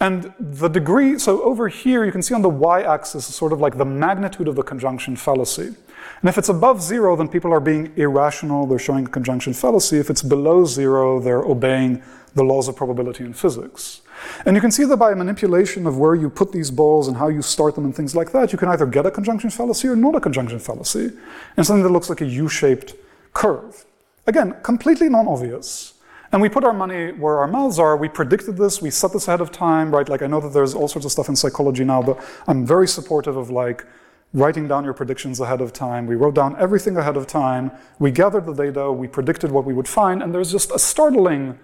[0.01, 3.61] And the degree, so over here, you can see on the y-axis is sort of
[3.61, 5.75] like the magnitude of the conjunction fallacy.
[6.21, 9.99] And if it's above zero, then people are being irrational, they're showing a conjunction fallacy.
[9.99, 12.03] If it's below zero, they're obeying
[12.35, 14.03] the laws of probability in physics.
[14.45, 17.29] And you can see that by manipulation of where you put these balls and how
[17.29, 19.97] you start them and things like that, you can either get a conjunction fallacy or
[19.97, 21.13] not a conjunction fallacy,
[21.57, 22.95] and something that looks like a U-shaped
[23.33, 23.85] curve.
[24.27, 25.94] Again, completely non-obvious.
[26.35, 27.97] And we put our money where our mouths are.
[27.97, 28.83] We predicted this.
[28.83, 30.09] We set this ahead of time, right?
[30.09, 32.19] Like I know that there's all sorts of stuff in psychology now, but
[32.49, 33.87] I'm very supportive of like
[34.33, 36.09] writing down your predictions ahead of time.
[36.09, 37.71] We wrote down everything ahead of time.
[38.01, 38.91] We gathered the data.
[38.91, 40.25] We predicted what we would find.
[40.25, 41.57] And there's just a startling,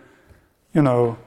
[0.73, 1.19] you know,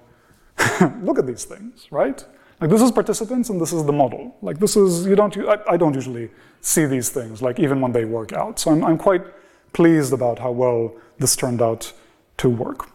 [1.01, 2.23] look at these things, right?
[2.61, 4.37] Like this is participants and this is the model.
[4.41, 6.31] Like this is, you don't, I, I don't usually
[6.61, 8.57] see these things, like even when they work out.
[8.57, 9.25] So I'm, I'm quite
[9.73, 11.91] pleased about how well this turned out
[12.37, 12.92] to work.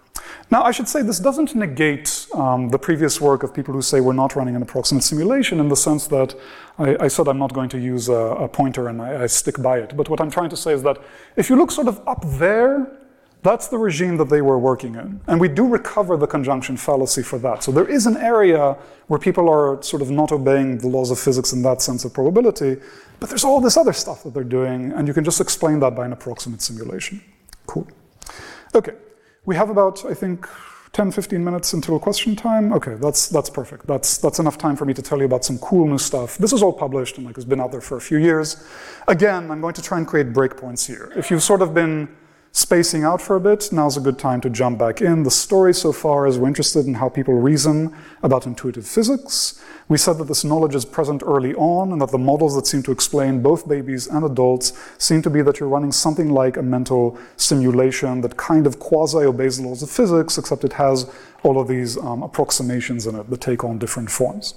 [0.50, 4.00] Now, I should say this doesn't negate um, the previous work of people who say
[4.00, 6.34] we're not running an approximate simulation in the sense that
[6.78, 9.60] I, I said I'm not going to use a, a pointer and I, I, stick
[9.60, 9.96] by it.
[9.96, 10.98] But what I'm trying to say is that
[11.36, 12.98] if you look sort of up there,
[13.42, 15.20] that's the regime that they were working in.
[15.26, 17.62] And we do recover the conjunction fallacy for that.
[17.62, 21.20] So there is an area where people are sort of not obeying the laws of
[21.20, 22.76] physics in that sense of probability,
[23.20, 25.94] but there's all this other stuff that they're doing, and you can just explain that
[25.94, 27.22] by an approximate simulation.
[27.66, 27.86] Cool.
[28.74, 28.94] Okay.
[29.45, 30.47] We have about, I think,
[30.93, 32.72] 10, 15 minutes until question time.
[32.72, 33.86] Okay, that's, that's perfect.
[33.86, 36.39] That's, that's enough time for me to tell you about some cool new stuff.
[36.39, 38.66] This is all published and like has been out there for a few years.
[39.07, 41.12] Again, I'm going to try and create breakpoints here.
[41.16, 42.09] If you've sort of been
[42.53, 45.22] spacing out for a bit, now's a good time to jump back in.
[45.22, 49.62] The story so far is we're interested in how people reason about intuitive physics.
[49.88, 52.82] We said that this knowledge is present early on and that the models that seem
[52.84, 56.62] to explain both babies and adults seem to be that you're running something like a
[56.62, 61.11] mental simulation that kind of quasi obeys the laws of physics, except it has
[61.42, 64.55] all of these um, approximations in it that take on different forms.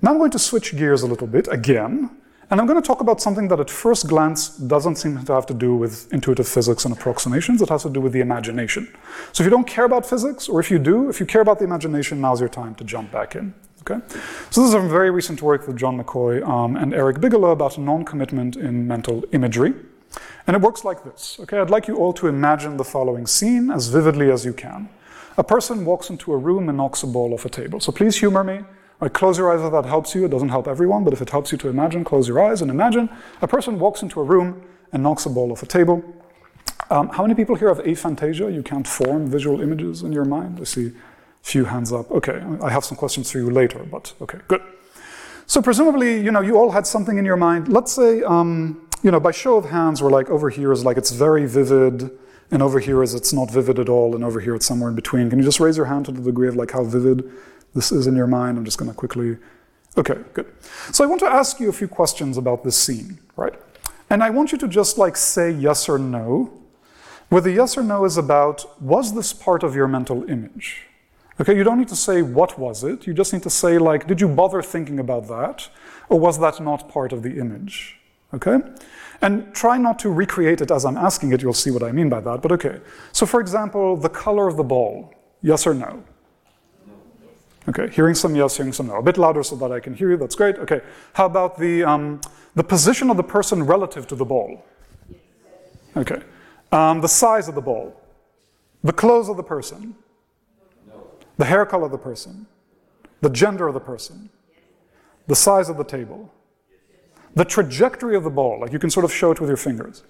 [0.00, 2.10] Now I'm going to switch gears a little bit again
[2.50, 5.46] and I'm going to talk about something that at first glance doesn't seem to have
[5.46, 7.62] to do with intuitive physics and approximations.
[7.62, 8.92] It has to do with the imagination.
[9.32, 11.60] So if you don't care about physics, or if you do, if you care about
[11.60, 13.54] the imagination, now's your time to jump back in.
[13.82, 14.04] Okay?
[14.50, 17.78] So this is a very recent work with John McCoy um, and Eric Bigelow about
[17.78, 19.72] non-commitment in mental imagery.
[20.46, 21.38] And it works like this.
[21.40, 24.88] Okay, I'd like you all to imagine the following scene as vividly as you can.
[25.36, 27.78] A person walks into a room and knocks a ball off a table.
[27.78, 28.64] So please humor me.
[29.00, 30.26] Right, close your eyes if that helps you.
[30.26, 32.70] It doesn't help everyone, but if it helps you to imagine, close your eyes and
[32.70, 33.08] imagine
[33.40, 36.04] a person walks into a room and knocks a ball off a table.
[36.90, 38.52] Um, how many people here have aphantasia?
[38.52, 40.58] You can't form visual images in your mind?
[40.60, 40.92] I see a
[41.42, 42.10] few hands up.
[42.10, 44.60] Okay, I have some questions for you later, but okay, good.
[45.46, 47.68] So presumably, you know, you all had something in your mind.
[47.68, 50.98] Let's say, um, you know, by show of hands, we're like over here is like
[50.98, 52.10] it's very vivid,
[52.50, 54.96] and over here is it's not vivid at all, and over here it's somewhere in
[54.96, 55.30] between.
[55.30, 57.30] Can you just raise your hand to the degree of like how vivid
[57.74, 58.58] this is in your mind.
[58.58, 59.38] I'm just going to quickly.
[59.96, 60.46] Okay, good.
[60.92, 63.54] So I want to ask you a few questions about this scene, right?
[64.08, 66.52] And I want you to just like say yes or no,
[67.28, 70.86] where the yes or no is about was this part of your mental image?
[71.40, 73.06] Okay, you don't need to say what was it.
[73.06, 75.68] You just need to say like, did you bother thinking about that,
[76.08, 77.98] or was that not part of the image?
[78.34, 78.58] Okay,
[79.22, 81.40] and try not to recreate it as I'm asking it.
[81.40, 82.42] You'll see what I mean by that.
[82.42, 82.80] But okay.
[83.12, 86.04] So for example, the color of the ball, yes or no?
[87.70, 88.96] Okay, hearing some yes, hearing some no.
[88.96, 90.56] A bit louder so that I can hear you, that's great.
[90.56, 90.80] Okay,
[91.12, 92.20] how about the, um,
[92.56, 94.64] the position of the person relative to the ball?
[95.96, 96.20] Okay,
[96.72, 97.94] um, the size of the ball,
[98.82, 99.94] the clothes of the person,
[101.36, 102.46] the hair color of the person,
[103.20, 104.30] the gender of the person,
[105.28, 106.32] the size of the table,
[107.36, 110.02] the trajectory of the ball, like you can sort of show it with your fingers.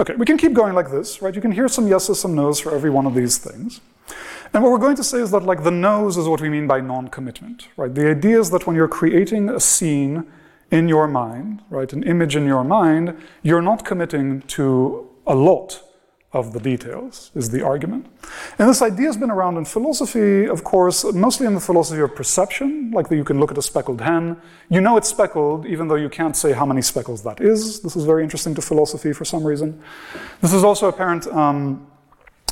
[0.00, 1.34] Okay, we can keep going like this, right?
[1.34, 3.82] You can hear some yeses, some nos for every one of these things.
[4.52, 6.66] And what we're going to say is that like the nos is what we mean
[6.66, 7.94] by non-commitment, right?
[7.94, 10.26] The idea is that when you're creating a scene
[10.70, 15.82] in your mind, right, an image in your mind, you're not committing to a lot
[16.32, 18.06] of the details, is the argument.
[18.58, 22.14] And this idea has been around in philosophy, of course, mostly in the philosophy of
[22.14, 24.36] perception, like that you can look at a speckled hen.
[24.68, 27.80] You know it's speckled, even though you can't say how many speckles that is.
[27.80, 29.80] This is very interesting to philosophy for some reason.
[30.42, 31.26] This is also apparent.
[31.28, 31.86] Um,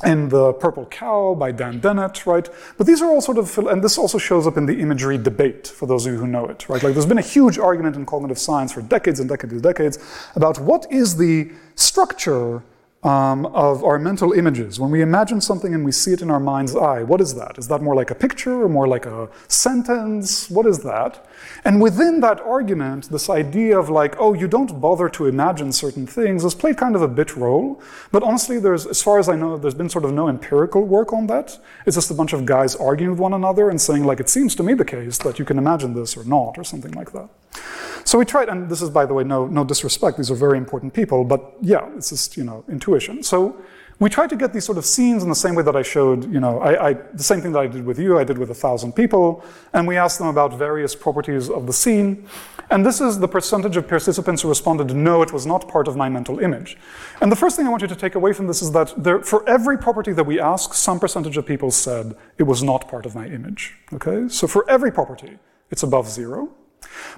[0.03, 2.49] in the Purple Cow by Dan Dennett, right?
[2.77, 5.69] But these are all sort of, and this also shows up in the imagery debate,
[5.69, 6.83] for those of you who know it, right?
[6.83, 9.99] Like there's been a huge argument in cognitive science for decades and decades and decades
[10.35, 12.63] about what is the structure
[13.05, 14.81] um, of our mental images.
[14.81, 17.59] When we imagine something and we see it in our mind's eye, what is that?
[17.59, 20.49] Is that more like a picture or more like a sentence?
[20.51, 21.27] What is that?
[21.65, 26.07] And within that argument, this idea of like, oh, you don't bother to imagine certain
[26.07, 27.83] things has played kind of a bit role.
[28.11, 31.13] But honestly, there's, as far as I know, there's been sort of no empirical work
[31.13, 31.59] on that.
[31.85, 34.55] It's just a bunch of guys arguing with one another and saying, like, it seems
[34.55, 37.29] to me the case that you can imagine this or not, or something like that.
[38.05, 40.59] So we tried, and this is, by the way, no, no disrespect, these are very
[40.59, 43.23] important people, but yeah, it's just, you know, intuition.
[43.23, 43.57] So
[44.01, 46.31] we tried to get these sort of scenes in the same way that I showed,
[46.33, 48.51] you know, I, I, the same thing that I did with you, I did with
[48.51, 52.29] a thousand people, and we asked them about various properties of the scene.
[52.71, 55.97] And this is the percentage of participants who responded, no, it was not part of
[55.97, 56.77] my mental image.
[57.21, 59.23] And the first thing I want you to take away from this is that there,
[59.23, 63.07] for every property that we ask, some percentage of people said it was not part
[63.07, 63.75] of my image.
[63.93, 64.29] Okay?
[64.29, 65.39] So for every property,
[65.71, 66.53] it's above zero.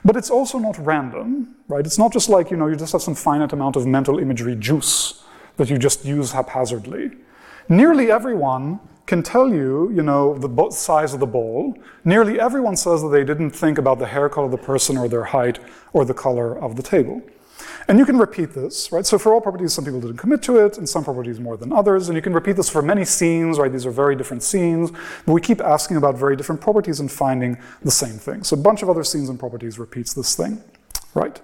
[0.04, 1.84] But it's also not random, right?
[1.84, 4.56] It's not just like, you know, you just have some finite amount of mental imagery
[4.56, 5.24] juice
[5.56, 7.12] that you just use haphazardly.
[7.68, 11.76] Nearly everyone can tell you, you know, the size of the bowl.
[12.04, 15.08] Nearly everyone says that they didn't think about the hair color of the person or
[15.08, 15.58] their height
[15.92, 17.22] or the color of the table.
[17.88, 19.06] And you can repeat this, right?
[19.06, 21.72] So for all properties, some people didn't commit to it, and some properties more than
[21.72, 22.08] others.
[22.08, 23.70] And you can repeat this for many scenes, right?
[23.70, 24.90] These are very different scenes,
[25.24, 28.42] but we keep asking about very different properties and finding the same thing.
[28.42, 30.62] So a bunch of other scenes and properties repeats this thing,
[31.14, 31.40] right?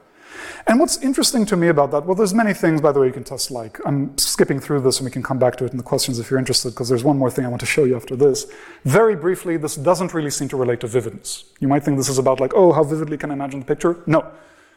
[0.67, 3.13] And what's interesting to me about that, well, there's many things, by the way, you
[3.13, 3.79] can test like.
[3.85, 6.31] I'm skipping through this and we can come back to it in the questions if
[6.31, 8.47] you're interested, because there's one more thing I want to show you after this.
[8.85, 11.45] Very briefly, this doesn't really seem to relate to vividness.
[11.61, 13.99] You might think this is about like, oh, how vividly can I imagine the picture?
[14.07, 14.27] No.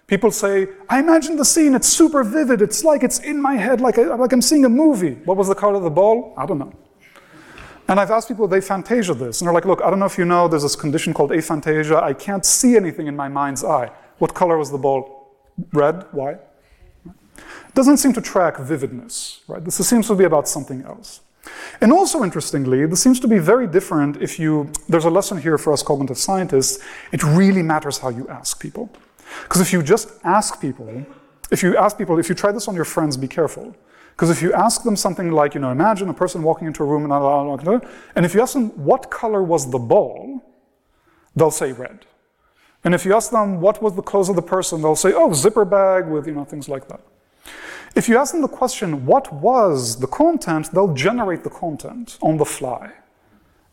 [0.08, 3.82] People say, I imagine the scene, it's super vivid, it's like it's in my head,
[3.82, 5.16] like, I, like I'm seeing a movie.
[5.26, 6.34] What was the color of the ball?
[6.38, 6.74] I don't know.
[7.88, 9.42] And I've asked people, they fantasia this.
[9.42, 12.02] And they're like, look, I don't know if you know, there's this condition called aphantasia.
[12.02, 13.92] I can't see anything in my mind's eye.
[14.18, 15.36] What color was the ball?
[15.74, 16.06] Red?
[16.12, 16.38] Why?
[17.74, 19.64] Doesn't seem to track vividness, right?
[19.64, 21.22] This seems to be about something else.
[21.82, 25.58] And also interestingly, this seems to be very different if you, there's a lesson here
[25.58, 28.90] for us cognitive scientists, it really matters how you ask people.
[29.44, 31.06] Because if you just ask people,
[31.52, 33.76] if you ask people, if you try this on your friends, be careful.
[34.16, 36.86] Because if you ask them something like, you know, imagine a person walking into a
[36.86, 37.84] room and,
[38.16, 40.42] and if you ask them what color was the ball,
[41.36, 42.06] they'll say red.
[42.86, 45.34] And if you ask them what was the clothes of the person, they'll say, oh,
[45.34, 47.02] zipper bag with, you know, things like that.
[47.96, 52.38] If you ask them the question, what was the content, they'll generate the content on
[52.38, 52.92] the fly.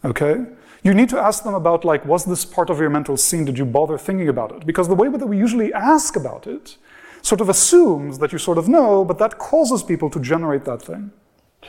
[0.04, 0.46] Okay?
[0.82, 3.44] You need to ask them about, like, was this part of your mental scene?
[3.44, 4.66] Did you bother thinking about it?
[4.66, 6.76] Because the way that we usually ask about it
[7.22, 10.82] sort of assumes that you sort of know, but that causes people to generate that
[10.82, 11.12] thing.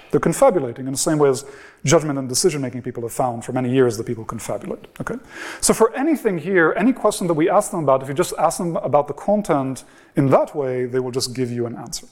[0.10, 1.46] They're confabulating in the same way as
[1.86, 4.86] judgment and decision making people have found for many years that people confabulate.
[5.00, 5.16] Okay?
[5.62, 8.58] So, for anything here, any question that we ask them about, if you just ask
[8.58, 9.84] them about the content
[10.16, 12.08] in that way, they will just give you an answer.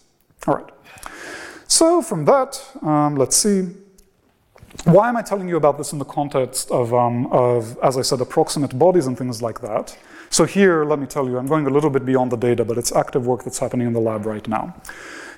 [0.47, 0.69] All right.
[1.67, 3.69] So, from that, um, let's see.
[4.85, 8.01] Why am I telling you about this in the context of, um, of, as I
[8.01, 9.95] said, approximate bodies and things like that?
[10.31, 12.79] So, here, let me tell you, I'm going a little bit beyond the data, but
[12.79, 14.73] it's active work that's happening in the lab right now.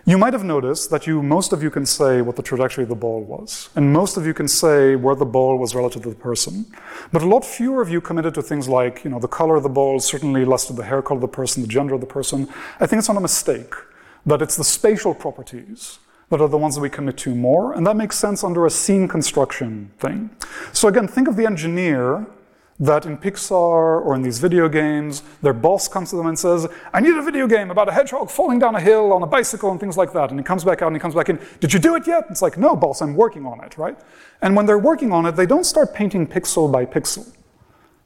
[0.06, 2.90] You might have noticed that you, most of you can say what the trajectory of
[2.90, 6.10] the ball was, and most of you can say where the ball was relative to
[6.10, 6.66] the person.
[7.12, 9.64] But a lot fewer of you committed to things like, you know, the color of
[9.64, 12.08] the ball, certainly less to the hair color of the person, the gender of the
[12.08, 12.48] person.
[12.80, 13.74] I think it's not a mistake,
[14.26, 16.00] that it's the spatial properties
[16.34, 18.70] that are the ones that we commit to more, and that makes sense under a
[18.72, 20.32] scene construction thing.
[20.72, 22.26] So again, think of the engineer
[22.80, 23.52] that in Pixar
[24.04, 27.22] or in these video games, their boss comes to them and says, I need a
[27.22, 30.12] video game about a hedgehog falling down a hill on a bicycle and things like
[30.14, 30.32] that.
[30.32, 32.24] And he comes back out and he comes back in, Did you do it yet?
[32.32, 33.98] It's like, No, boss, I'm working on it, right?
[34.42, 37.32] And when they're working on it, they don't start painting pixel by pixel.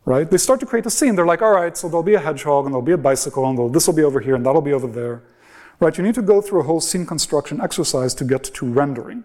[0.04, 0.30] right?
[0.30, 1.16] They start to create a scene.
[1.16, 3.74] They're like, all right, so there'll be a hedgehog and there'll be a bicycle and
[3.74, 5.22] this will be over here and that'll be over there,
[5.80, 5.98] right?
[5.98, 9.24] You need to go through a whole scene construction exercise to get to rendering.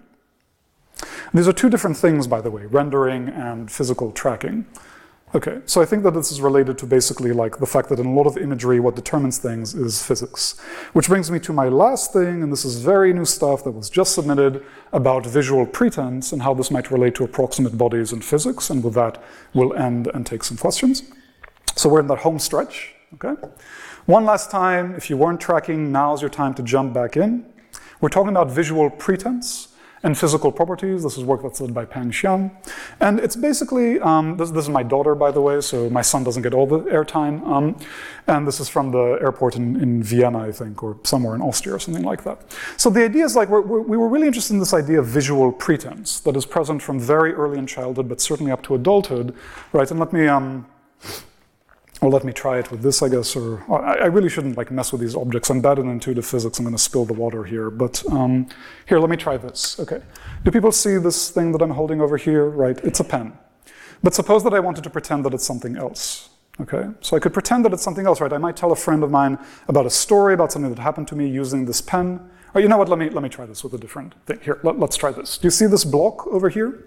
[1.35, 4.67] These are two different things, by the way, rendering and physical tracking.
[5.35, 8.05] Okay, so I think that this is related to basically like the fact that in
[8.05, 10.61] a lot of imagery, what determines things is physics.
[10.93, 13.89] Which brings me to my last thing, and this is very new stuff that was
[13.89, 18.69] just submitted about visual pretense and how this might relate to approximate bodies in physics.
[18.69, 19.23] And with that,
[19.55, 21.03] we'll end and take some questions.
[21.77, 23.41] So we're in that home stretch, okay?
[24.07, 27.47] One last time, if you weren't tracking, now's your time to jump back in.
[28.01, 29.69] We're talking about visual pretense
[30.03, 31.05] and physical properties.
[31.05, 32.51] This is work that's led by Peng Xiang.
[32.99, 36.25] And it's basically, um, this, this, is my daughter, by the way, so my son
[36.25, 37.47] doesn't get all the airtime.
[37.47, 37.77] Um,
[38.27, 41.77] and this is from the airport in, in, Vienna, I think, or somewhere in Austria
[41.77, 42.43] or something like that.
[42.77, 45.07] So the idea is like, we're, we're, we were really interested in this idea of
[45.07, 49.33] visual pretense that is present from very early in childhood, but certainly up to adulthood,
[49.73, 49.89] right?
[49.89, 50.67] And let me, um,
[52.03, 54.73] or let me try it with this, I guess, or I, I, really shouldn't like
[54.73, 55.51] mess with these objects.
[55.51, 56.59] I'm bad in intuitive physics.
[56.59, 57.71] I'm going to spill the water here.
[57.71, 58.49] But um,
[58.87, 59.79] here, let me try this.
[59.79, 60.03] Okay.
[60.45, 62.47] Do people see this thing that I'm holding over here?
[62.47, 62.77] Right.
[62.83, 63.33] It's a pen.
[64.03, 66.31] But suppose that I wanted to pretend that it's something else.
[66.61, 66.89] Okay.
[67.01, 68.33] So I could pretend that it's something else, right?
[68.33, 69.39] I might tell a friend of mine
[69.69, 72.29] about a story about something that happened to me using this pen.
[72.53, 72.89] Or you know what?
[72.89, 74.41] Let me let me try this with a different thing.
[74.43, 75.39] Here, let, let's try this.
[75.39, 76.85] Do you see this block over here?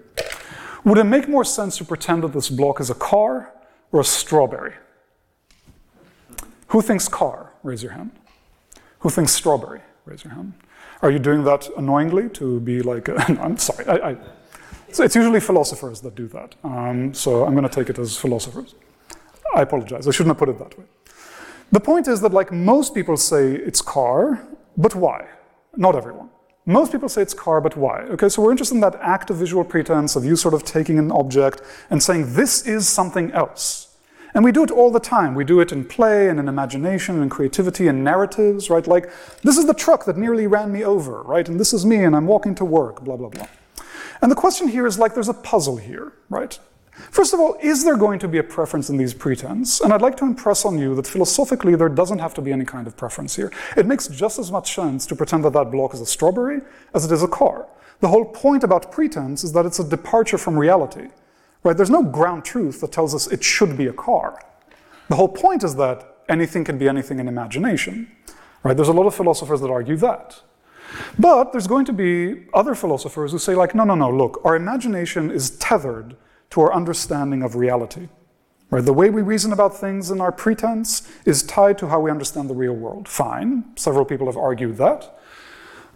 [0.84, 3.50] Would it make more sense to pretend that this block is a car
[3.92, 4.74] or a strawberry?
[6.68, 7.52] Who thinks car?
[7.62, 8.10] Raise your hand.
[9.00, 9.80] Who thinks strawberry?
[10.04, 10.54] Raise your hand.
[11.02, 13.86] Are you doing that annoyingly to be like, no, I'm sorry.
[13.86, 14.16] I, I,
[14.92, 16.54] so it's usually philosophers that do that.
[16.64, 18.74] Um, so I'm going to take it as philosophers.
[19.54, 20.08] I apologize.
[20.08, 20.84] I shouldn't have put it that way.
[21.72, 24.46] The point is that, like, most people say it's car,
[24.76, 25.26] but why?
[25.76, 26.30] Not everyone.
[26.64, 28.00] Most people say it's car, but why?
[28.02, 30.98] Okay, so we're interested in that act of visual pretense of you sort of taking
[30.98, 33.95] an object and saying this is something else.
[34.36, 35.34] And we do it all the time.
[35.34, 38.86] We do it in play and in imagination and creativity and narratives, right?
[38.86, 39.10] Like,
[39.40, 41.48] this is the truck that nearly ran me over, right?
[41.48, 43.46] And this is me and I'm walking to work, blah, blah, blah.
[44.20, 46.58] And the question here is like, there's a puzzle here, right?
[47.10, 49.80] First of all, is there going to be a preference in these pretense?
[49.80, 52.66] And I'd like to impress on you that philosophically there doesn't have to be any
[52.66, 53.50] kind of preference here.
[53.74, 56.60] It makes just as much sense to pretend that that block is a strawberry
[56.92, 57.68] as it is a car.
[58.00, 61.08] The whole point about pretense is that it's a departure from reality.
[61.64, 61.76] Right?
[61.76, 64.40] There's no ground truth that tells us it should be a car.
[65.08, 68.10] The whole point is that anything can be anything in imagination.
[68.62, 68.76] Right?
[68.76, 70.40] There's a lot of philosophers that argue that.
[71.18, 74.56] But there's going to be other philosophers who say, like, no, no, no, look, our
[74.56, 76.16] imagination is tethered
[76.50, 78.08] to our understanding of reality.
[78.70, 78.84] Right?
[78.84, 82.50] The way we reason about things in our pretense is tied to how we understand
[82.50, 83.08] the real world.
[83.08, 83.64] Fine.
[83.76, 85.18] Several people have argued that.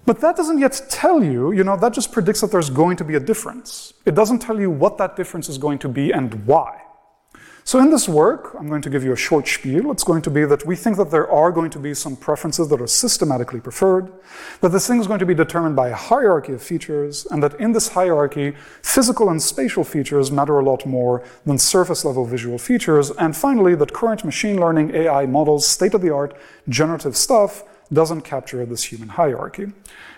[0.07, 3.05] But that doesn't yet tell you, you know, that just predicts that there's going to
[3.05, 3.93] be a difference.
[4.07, 6.83] It doesn't tell you what that difference is going to be and why.
[7.65, 9.93] So in this work, I'm going to give you a short spiel.
[9.93, 12.69] It's going to be that we think that there are going to be some preferences
[12.69, 14.11] that are systematically preferred,
[14.61, 17.55] that this thing is going to be determined by a hierarchy of features, and that
[17.61, 22.59] in this hierarchy, physical and spatial features matter a lot more than surface level visual
[22.59, 26.35] features, and finally, that current machine learning AI models, state of the art,
[26.69, 27.63] generative stuff,
[27.93, 29.73] doesn't capture this human hierarchy.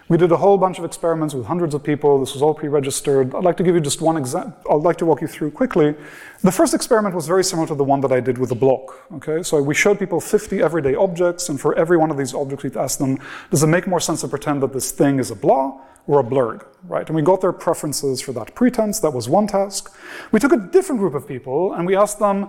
[0.08, 2.20] We did a whole bunch of experiments with hundreds of people.
[2.20, 3.34] This was all pre-registered.
[3.34, 4.54] I'd like to give you just one example.
[4.70, 5.94] I'd like to walk you through quickly.
[6.42, 9.06] The first experiment was very similar to the one that I did with the block.
[9.14, 12.64] Okay, so we showed people 50 everyday objects, and for every one of these objects,
[12.64, 13.18] we'd ask them,
[13.50, 16.24] does it make more sense to pretend that this thing is a blah or a
[16.24, 17.06] blurg, right?
[17.06, 19.00] And we got their preferences for that pretense.
[19.00, 19.96] That was one task.
[20.30, 22.48] We took a different group of people, and we asked them,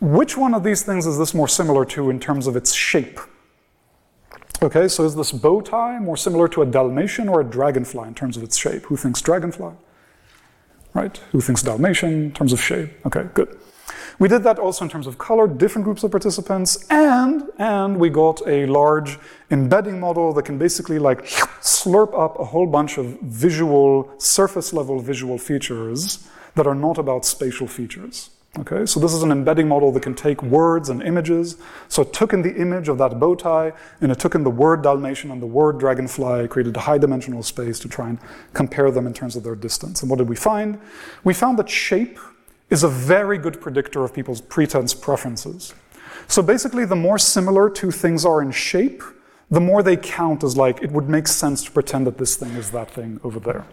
[0.00, 3.20] which one of these things is this more similar to in terms of its shape?
[4.62, 8.14] Okay, so is this bow tie more similar to a Dalmatian or a dragonfly in
[8.14, 8.84] terms of its shape?
[8.84, 9.72] Who thinks dragonfly?
[10.94, 11.16] Right?
[11.32, 12.90] Who thinks Dalmatian in terms of shape?
[13.04, 13.58] Okay, good.
[14.20, 18.08] We did that also in terms of color, different groups of participants, and and we
[18.08, 19.18] got a large
[19.50, 21.24] embedding model that can basically like
[21.60, 27.24] slurp up a whole bunch of visual, surface level visual features that are not about
[27.24, 28.30] spatial features.
[28.58, 31.56] Okay, so this is an embedding model that can take words and images.
[31.88, 33.72] So it took in the image of that bow tie,
[34.02, 37.42] and it took in the word Dalmatian and the word dragonfly, created a high dimensional
[37.42, 38.18] space to try and
[38.52, 40.02] compare them in terms of their distance.
[40.02, 40.78] And what did we find?
[41.24, 42.18] We found that shape
[42.68, 45.74] is a very good predictor of people's pretense preferences.
[46.28, 49.02] So basically, the more similar two things are in shape,
[49.50, 52.50] the more they count as like, it would make sense to pretend that this thing
[52.50, 53.64] is that thing over there.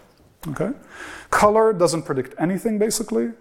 [0.47, 0.71] Okay?
[1.31, 3.31] Color doesn't predict anything, basically.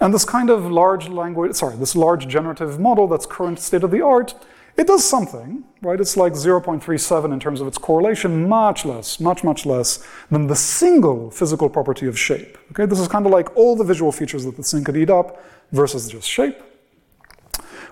[0.00, 3.90] And this kind of large language, sorry, this large generative model that's current state of
[3.90, 4.34] the art,
[4.76, 6.00] it does something, right?
[6.00, 10.54] It's like 0.37 in terms of its correlation, much less, much, much less than the
[10.54, 12.56] single physical property of shape.
[12.70, 15.10] Okay, this is kind of like all the visual features that this thing could eat
[15.10, 16.62] up versus just shape.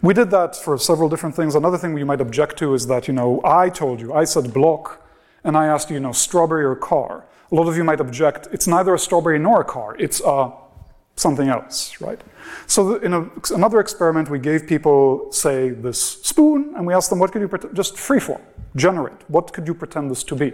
[0.00, 1.56] We did that for several different things.
[1.56, 4.54] Another thing you might object to is that, you know, I told you, I said
[4.54, 5.04] block,
[5.42, 7.24] and I asked you, you know, strawberry or car.
[7.50, 10.52] A lot of you might object, it's neither a strawberry nor a car, it's a
[11.16, 12.20] something else, right?
[12.66, 17.18] So in a, another experiment, we gave people, say, this spoon, and we asked them,
[17.18, 18.42] what could you just freeform,
[18.76, 20.52] generate, what could you pretend this to be?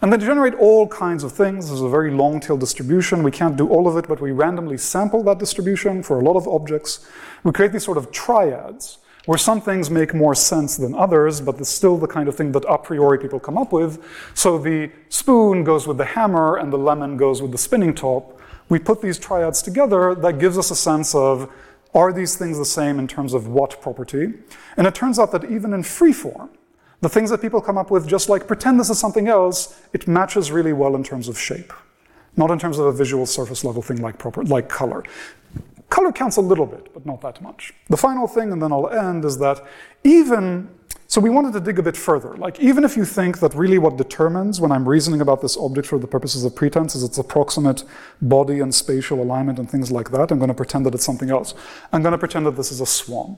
[0.00, 1.66] And they generate all kinds of things.
[1.66, 3.24] This is a very long tail distribution.
[3.24, 6.36] We can't do all of it, but we randomly sample that distribution for a lot
[6.36, 7.04] of objects.
[7.42, 11.58] We create these sort of triads where some things make more sense than others, but
[11.58, 14.02] it's still the kind of thing that a priori people come up with.
[14.34, 18.40] So the spoon goes with the hammer and the lemon goes with the spinning top.
[18.68, 21.50] We put these triads together, that gives us a sense of
[21.94, 24.34] are these things the same in terms of what property?
[24.76, 26.50] And it turns out that even in free form,
[27.00, 30.06] the things that people come up with, just like pretend this is something else, it
[30.06, 31.72] matches really well in terms of shape,
[32.36, 35.04] not in terms of a visual surface level thing like proper, like color.
[35.98, 37.74] Color counts a little bit, but not that much.
[37.88, 39.66] The final thing, and then I'll end, is that
[40.04, 40.68] even
[41.08, 42.36] so we wanted to dig a bit further.
[42.36, 45.88] Like even if you think that really what determines when I'm reasoning about this object
[45.88, 47.82] for the purposes of pretense is its approximate
[48.22, 51.30] body and spatial alignment and things like that, I'm going to pretend that it's something
[51.30, 51.52] else.
[51.92, 53.36] I'm going to pretend that this is a swan.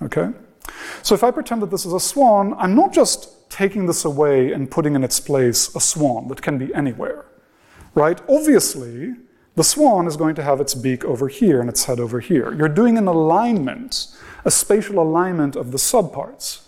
[0.00, 0.30] Okay?
[1.02, 4.52] So if I pretend that this is a swan, I'm not just taking this away
[4.52, 7.24] and putting in its place a swan that can be anywhere,
[7.96, 8.20] right?
[8.28, 9.16] Obviously,
[9.56, 12.52] the swan is going to have its beak over here and its head over here.
[12.52, 14.06] You're doing an alignment,
[14.44, 16.66] a spatial alignment of the subparts,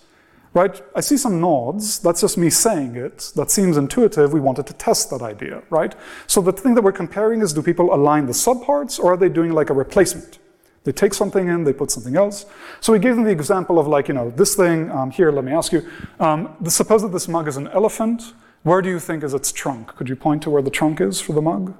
[0.54, 0.82] right?
[0.96, 1.98] I see some nods.
[1.98, 3.30] That's just me saying it.
[3.36, 4.32] That seems intuitive.
[4.32, 5.94] We wanted to test that idea, right?
[6.26, 9.28] So the thing that we're comparing is do people align the subparts or are they
[9.28, 10.38] doing like a replacement?
[10.84, 12.46] They take something in, they put something else.
[12.80, 15.44] So we gave them the example of like, you know, this thing, um, here, let
[15.44, 15.86] me ask you,
[16.18, 18.32] um, suppose that this mug is an elephant.
[18.62, 19.88] Where do you think is its trunk?
[19.96, 21.74] Could you point to where the trunk is for the mug?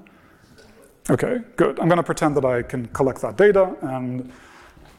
[1.11, 1.81] Okay, good.
[1.81, 4.31] I'm going to pretend that I can collect that data, and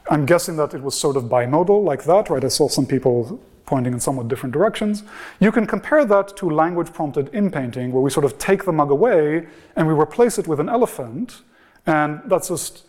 [0.10, 2.44] I'm guessing that it was sort of bimodal like that, right?
[2.44, 5.04] I saw some people pointing in somewhat different directions.
[5.40, 8.90] You can compare that to language prompted inpainting, where we sort of take the mug
[8.90, 9.46] away
[9.76, 11.44] and we replace it with an elephant,
[11.86, 12.86] and that's just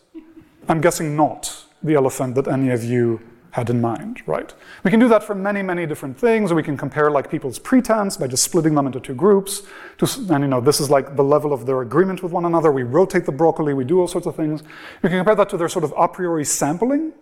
[0.69, 3.21] I'm guessing not the elephant that any of you
[3.53, 4.55] had in mind, right?
[4.85, 6.53] We can do that for many, many different things.
[6.53, 9.63] We can compare like people's pretense by just splitting them into two groups.
[9.99, 12.71] To, and you know, this is like the level of their agreement with one another.
[12.71, 14.63] We rotate the broccoli, we do all sorts of things.
[15.03, 17.13] We can compare that to their sort of a priori sampling,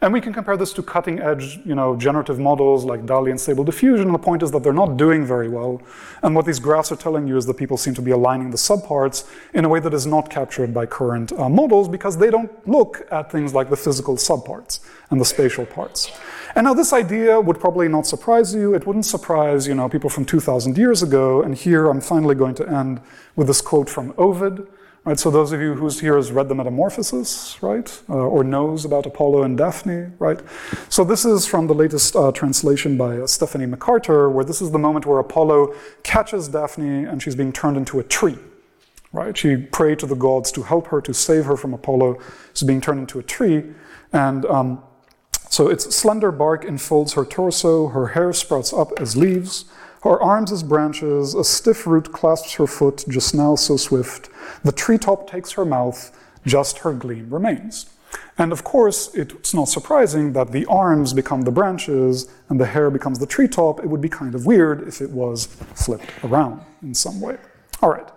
[0.00, 3.40] and we can compare this to cutting edge, you know, generative models like DALL-E and
[3.40, 4.06] Stable Diffusion.
[4.06, 5.80] And the point is that they're not doing very well.
[6.22, 8.56] And what these graphs are telling you is that people seem to be aligning the
[8.56, 12.50] subparts in a way that is not captured by current uh, models because they don't
[12.68, 14.80] look at things like the physical subparts
[15.10, 16.10] and the spatial parts.
[16.54, 18.74] And now this idea would probably not surprise you.
[18.74, 21.42] It wouldn't surprise, you know, people from 2,000 years ago.
[21.42, 23.00] And here I'm finally going to end
[23.36, 24.66] with this quote from Ovid.
[25.06, 28.86] Right, so those of you who's here has read the Metamorphosis, right, uh, or knows
[28.86, 30.40] about Apollo and Daphne, right?
[30.88, 34.70] So this is from the latest uh, translation by uh, Stephanie McCarter, where this is
[34.70, 35.74] the moment where Apollo
[36.04, 38.38] catches Daphne and she's being turned into a tree,
[39.12, 39.36] right?
[39.36, 42.18] She prayed to the gods to help her to save her from Apollo.
[42.54, 43.62] She's being turned into a tree,
[44.10, 44.82] and um,
[45.50, 47.88] so its slender bark enfolds her torso.
[47.88, 49.66] Her hair sprouts up as leaves.
[50.04, 54.28] Her arms as branches, a stiff root clasps her foot, just now so swift.
[54.62, 57.86] The treetop takes her mouth, just her gleam remains.
[58.36, 62.90] And of course, it's not surprising that the arms become the branches and the hair
[62.90, 63.80] becomes the treetop.
[63.80, 67.38] It would be kind of weird if it was flipped around in some way.
[67.80, 68.08] All right.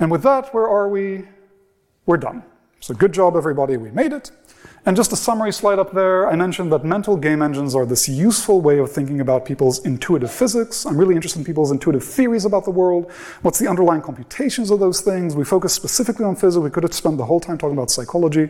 [0.00, 1.28] And with that, where are we?
[2.06, 2.42] We're done.
[2.80, 3.76] So good job, everybody.
[3.76, 4.30] We made it.
[4.86, 8.08] And just a summary slide up there, I mentioned that mental game engines are this
[8.08, 10.86] useful way of thinking about people's intuitive physics.
[10.86, 13.10] I'm really interested in people's intuitive theories about the world.
[13.42, 15.34] What's the underlying computations of those things?
[15.34, 16.62] We focus specifically on physics.
[16.62, 18.48] We could have spent the whole time talking about psychology.